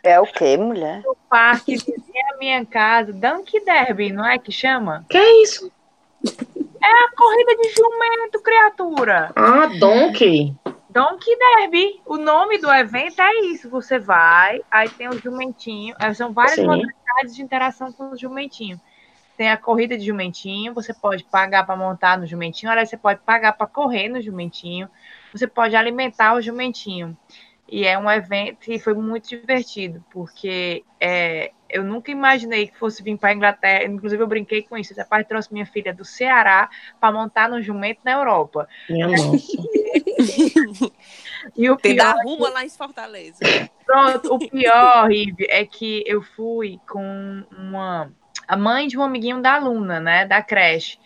[0.02, 1.04] É o quê, mulher?
[1.04, 5.06] No parque a minha casa, Dunk Derby, não é que chama?
[5.10, 5.72] Que é isso?
[6.26, 9.32] É a corrida de jumento, criatura.
[9.36, 10.56] Ah, Donkey.
[10.98, 12.02] Donkey Derby.
[12.06, 13.70] O nome do evento é isso.
[13.70, 15.96] Você vai, aí tem o jumentinho.
[16.00, 16.66] É, são várias Sim.
[16.66, 18.82] modalidades de interação com o jumentinho.
[19.38, 23.20] Tem a corrida de jumentinho, você pode pagar para montar no jumentinho, aliás, você pode
[23.20, 24.90] pagar para correr no jumentinho,
[25.32, 27.16] você pode alimentar o jumentinho.
[27.70, 33.02] E é um evento e foi muito divertido, porque é, eu nunca imaginei que fosse
[33.04, 33.86] vir para a Inglaterra.
[33.86, 34.94] Inclusive, eu brinquei com isso.
[34.94, 38.68] Essa parte trouxe minha filha do Ceará para montar no jumento na Europa.
[38.90, 39.24] Minha nossa.
[41.56, 43.40] e o Tem pior, da rua lá em Fortaleza.
[43.86, 48.12] Pronto, o pior, Rive, é que eu fui com uma
[48.48, 50.98] a mãe de um amiguinho da aluna, né, da creche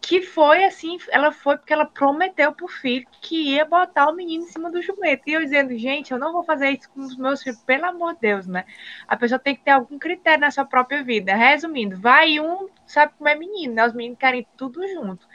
[0.00, 4.44] que foi assim, ela foi porque ela prometeu pro filho que ia botar o menino
[4.44, 5.22] em cima do jumento.
[5.26, 8.14] E eu dizendo, gente, eu não vou fazer isso com os meus filhos, pelo amor
[8.14, 8.64] de Deus, né?
[9.06, 11.34] A pessoa tem que ter algum critério na sua própria vida.
[11.34, 13.86] Resumindo, vai um, sabe como é menino, né?
[13.86, 15.28] Os meninos querem tudo junto.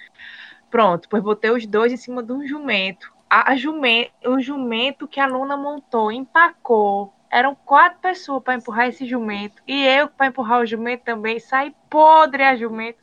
[0.69, 3.13] Pronto, pois botei os dois em cima de um jumento.
[3.29, 9.05] A, jumento, o jumento que a Luna montou, empacou, eram quatro pessoas para empurrar esse
[9.05, 9.61] jumento.
[9.67, 11.37] E eu para empurrar o jumento também.
[11.37, 12.97] Saí podre a jumento.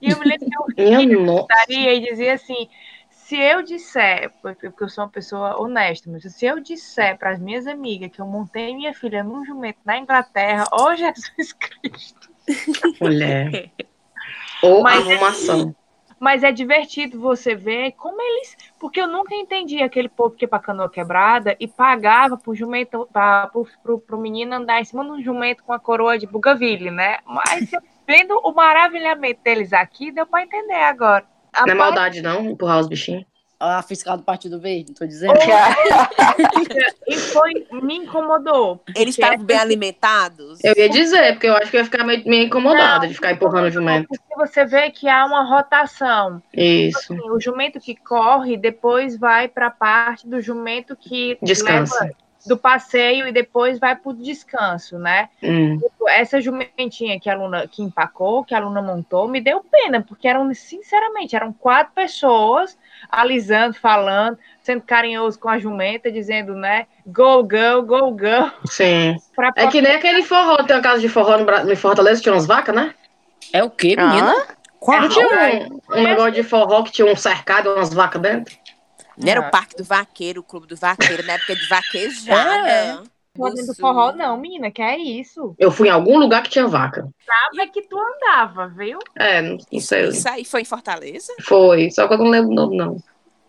[0.00, 2.68] E eu me lembro que eu estaria e dizia assim:
[3.10, 7.40] se eu disser, porque eu sou uma pessoa honesta, mas se eu disser para as
[7.40, 12.30] minhas amigas que eu montei minha filha num jumento na Inglaterra, ô oh, Jesus Cristo.
[13.00, 13.72] Mulher.
[14.62, 15.74] Ou mas, arrumação.
[16.22, 18.56] Mas é divertido você ver como eles.
[18.78, 23.08] Porque eu nunca entendi aquele povo que ia pra canoa quebrada e pagava pro jumento,
[23.12, 26.28] pra, pro, pro, pro menino andar em cima de um jumento com a coroa de
[26.28, 27.18] Bugaville, né?
[27.26, 27.72] Mas
[28.06, 31.24] vendo o maravilhamento deles aqui, deu pra entender agora.
[31.52, 33.31] A não é maldade, não, empurrar os bichinhos
[33.62, 35.34] a fiscal do Partido Verde, tô dizendo.
[37.06, 38.82] e foi, me incomodou.
[38.96, 40.58] Eles estavam bem alimentados?
[40.64, 43.66] Eu ia dizer, porque eu acho que ia ficar meio, meio incomodada de ficar empurrando
[43.66, 44.08] o jumento.
[44.08, 46.42] Porque você vê que há uma rotação.
[46.52, 47.14] Isso.
[47.14, 52.04] Assim, o jumento que corre, depois vai para a parte do jumento que descansa.
[52.04, 55.28] Leva do passeio e depois vai para o descanso, né?
[55.42, 55.78] Hum.
[55.78, 60.00] Tipo, essa jumentinha que a aluna que empacou, que a aluna montou, me deu pena,
[60.00, 62.76] porque eram, sinceramente, eram quatro pessoas
[63.10, 66.86] alisando, falando, sendo carinhoso com a jumenta, dizendo, né?
[67.06, 68.50] Go, go, go, go.
[68.66, 69.16] Sim.
[69.34, 72.34] Pra é que nem aquele forró, tem uma casa de forró no, no Fortaleza, tinha
[72.34, 72.94] umas vacas, né?
[73.52, 74.34] É o quê, menina?
[74.36, 74.54] Ah?
[74.80, 75.00] Qual?
[75.00, 78.56] Não tinha um, um negócio de forró que tinha um cercado, umas vacas dentro?
[79.16, 83.02] Não era o Parque do Vaqueiro, o Clube do Vaqueiro, na época de vaquejada.
[83.34, 83.34] É.
[83.34, 85.54] Do forró, não, menina, que é isso.
[85.58, 87.08] Eu fui em algum lugar que tinha vaca.
[87.24, 88.98] Sabe que tu andava, viu?
[89.16, 90.08] É, não, sei.
[90.08, 91.32] Isso aí foi em Fortaleza?
[91.40, 93.02] Foi, só que eu não lembro o nome, não.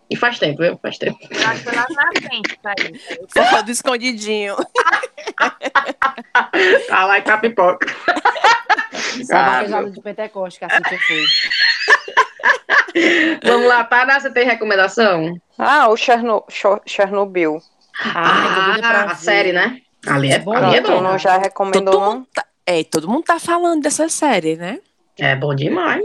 [0.09, 0.79] E faz tempo, viu?
[0.81, 1.19] Faz tempo.
[1.29, 2.97] Eu acho que lá na frente, tá aí.
[3.27, 4.55] Forró do escondidinho.
[6.87, 7.85] tá lá e tá pipoca.
[9.19, 11.25] Isso é uma de Pentecoste, que assim que eu fui.
[13.43, 15.39] Vamos lá, Tara, você tem recomendação?
[15.57, 16.43] Ah, o Cherno
[16.85, 17.61] Chernobyl.
[18.13, 19.81] Ah, ah a série, né?
[20.05, 20.53] Ali é, bom.
[20.53, 21.01] Ali é bom.
[21.01, 24.79] Não já recomendou, todo mundo tá, É, todo mundo tá falando dessa série, né?
[25.17, 26.03] É bom demais.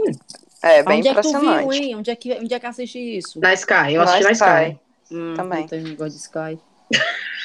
[0.61, 1.61] É bem Onde é que tu impressionante.
[1.61, 1.95] viu, hein?
[1.95, 3.39] Onde é que, onde é que assiste isso?
[3.39, 4.45] Na Sky, eu Na assisti na Sky.
[4.45, 4.79] Sky.
[5.11, 5.59] Hum, Também.
[5.61, 6.59] Não tem negócio de Sky.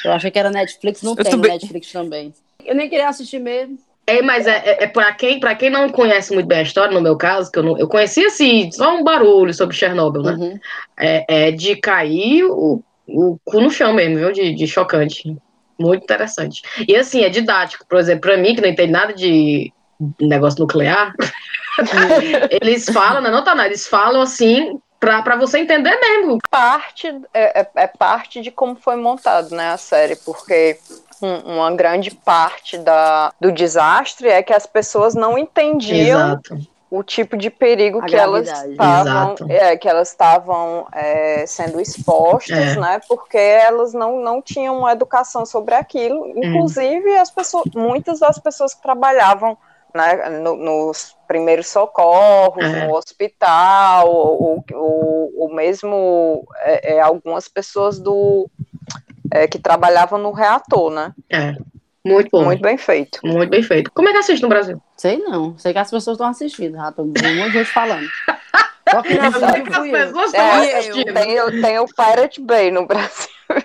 [0.04, 1.52] Eu achei que era Netflix, não Eu tem também.
[1.52, 2.34] Netflix também.
[2.64, 3.78] Eu nem queria assistir mesmo.
[4.06, 6.92] É, mas é, é, é para quem, pra quem não conhece muito bem a história,
[6.92, 10.32] no meu caso, que eu, não, eu conheci assim, só um barulho sobre Chernobyl, né?
[10.32, 10.58] Uhum.
[10.98, 14.30] É, é de cair o, o cu no chão mesmo, viu?
[14.32, 15.34] De, de chocante.
[15.78, 16.62] Muito interessante.
[16.86, 17.84] E assim, é didático.
[17.88, 19.72] Por exemplo, pra mim, que não entende nada de
[20.20, 21.14] negócio nuclear,
[22.62, 23.30] eles falam, né?
[23.30, 26.38] Não tá nada, eles falam assim pra você entender mesmo.
[26.50, 30.78] parte é, é- é parte de como foi montado né, a série, porque
[31.22, 36.58] um- uma grande parte da, do desastre é que as pessoas não entendiam Exato.
[36.90, 42.80] o tipo de perigo que elas estavam é, que elas estavam é, sendo expostas, É.
[42.80, 43.00] né?
[43.08, 46.26] Porque elas não, não tinham uma educação sobre aquilo.
[46.36, 49.56] Inclusive as pessoas, muitas das pessoas que trabalhavam
[49.94, 52.84] né, no- nos primeiros socorros, É.
[52.86, 58.50] no hospital, ou, ou, ou mesmo é, é, algumas pessoas do
[59.34, 61.12] é, que trabalhavam no reator, né?
[61.30, 61.52] É.
[62.06, 62.44] Muito bom.
[62.44, 63.18] Muito bem feito.
[63.24, 63.90] Muito bem feito.
[63.92, 64.80] Como é que assiste no Brasil?
[64.96, 65.56] Sei não.
[65.58, 68.06] Sei que as pessoas estão assistindo, vendo um monte de gente falando.
[68.90, 69.92] Só que não As eu, fui eu.
[69.92, 71.14] pessoas estão É, assistindo.
[71.14, 73.28] tem, o- tem o Pirate Bay no Brasil.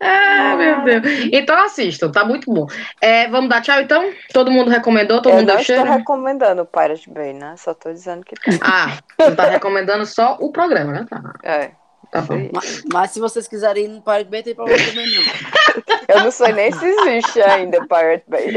[0.00, 1.02] Ah, meu Deus.
[1.32, 2.66] Então assistam, tá muito bom.
[3.00, 4.10] É, vamos dar tchau então?
[4.32, 5.18] Todo mundo recomendou?
[5.20, 5.90] Todo Eu mundo não deu estou cheiro?
[5.90, 7.54] recomendando o Pirate Bay, né?
[7.56, 8.58] Só estou dizendo que tem.
[8.62, 11.06] Ah, você tá recomendando só o programa, né?
[11.08, 11.70] Tá, É.
[12.10, 12.48] tá bom.
[12.52, 15.22] Mas, mas se vocês quiserem ir no Pirate Bay, tem problema também não.
[16.08, 18.56] Eu não sei nem se existe ainda Pirate Bay.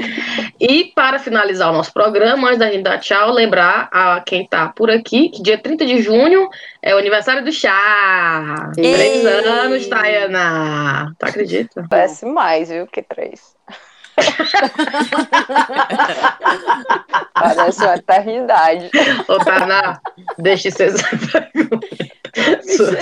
[0.59, 4.69] E para finalizar o nosso programa, antes da gente dar tchau, lembrar a quem tá
[4.69, 6.49] por aqui que dia 30 de junho
[6.81, 8.71] é o aniversário do chá.
[8.77, 8.93] Ei!
[8.93, 11.13] Três anos, Tayana.
[11.19, 11.85] Tu acredita?
[11.91, 13.53] Parece mais, viu, que três.
[17.33, 18.89] Parece uma eternidade.
[19.27, 19.99] Ô, Tainá,
[20.37, 20.77] deixa de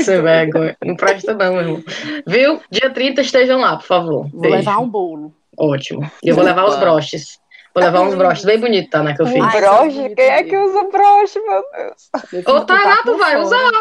[0.03, 0.77] sem vergonha.
[0.84, 1.84] Não presta não, meu irmão.
[2.25, 2.61] Viu?
[2.71, 4.30] Dia 30 estejam lá, por favor.
[4.30, 4.57] Vou Beijo.
[4.57, 5.34] levar um bolo.
[5.57, 6.09] Ótimo.
[6.23, 7.39] E eu vou levar os broches.
[7.73, 9.43] Vou levar uns broches bem bonitos, tá, né, que eu fiz.
[9.43, 10.15] Ai, broche?
[10.15, 12.45] Quem é que usa broche, meu Deus?
[12.47, 13.71] Ô, Tainá, tá vai usar.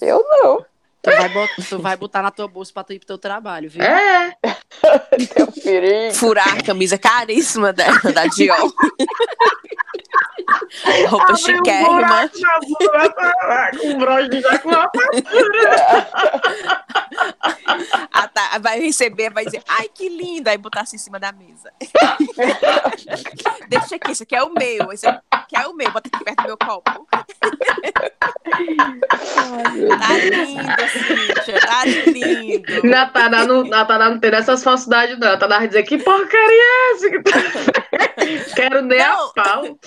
[0.00, 0.64] Eu não.
[1.06, 3.70] Tu vai, botar, tu vai botar na tua bolsa pra tu ir pro teu trabalho,
[3.70, 3.80] viu?
[3.80, 4.36] É.
[5.34, 6.14] Teu perigo.
[6.14, 8.72] Furar a camisa caríssima da, da Dior.
[11.08, 12.28] Roupa um chiquérrima.
[13.80, 14.90] Com broche já com a
[18.12, 18.58] Ah, tá.
[18.60, 20.50] Vai receber, vai dizer, ai, que linda.
[20.50, 21.72] Aí botar assim em cima da mesa.
[23.68, 24.92] Deixa aqui, esse aqui é o meu.
[24.92, 25.90] Esse aqui é o meu.
[25.90, 27.06] Bota aqui perto do meu copo.
[29.98, 30.62] Tá lindo,
[30.98, 31.60] Cíntia.
[32.12, 32.82] Lindo.
[32.88, 35.28] Natália não, Natália não tem essas falsidades, não.
[35.28, 37.10] Natália vai dizer que porcaria é essa?
[37.10, 39.32] que tá- Quero nem a Não.
[39.32, 39.78] pau.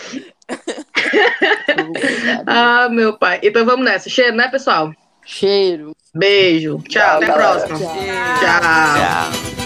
[2.47, 3.39] Ah, meu pai.
[3.43, 4.10] Então vamos nessa.
[4.10, 4.91] Cheiro, né, pessoal?
[5.26, 5.95] Cheiro.
[6.14, 6.82] Beijo.
[6.89, 7.78] Tchau, Tchau, até a próxima.
[7.78, 7.88] Tchau.
[7.95, 8.01] Tchau.
[8.41, 9.59] Tchau.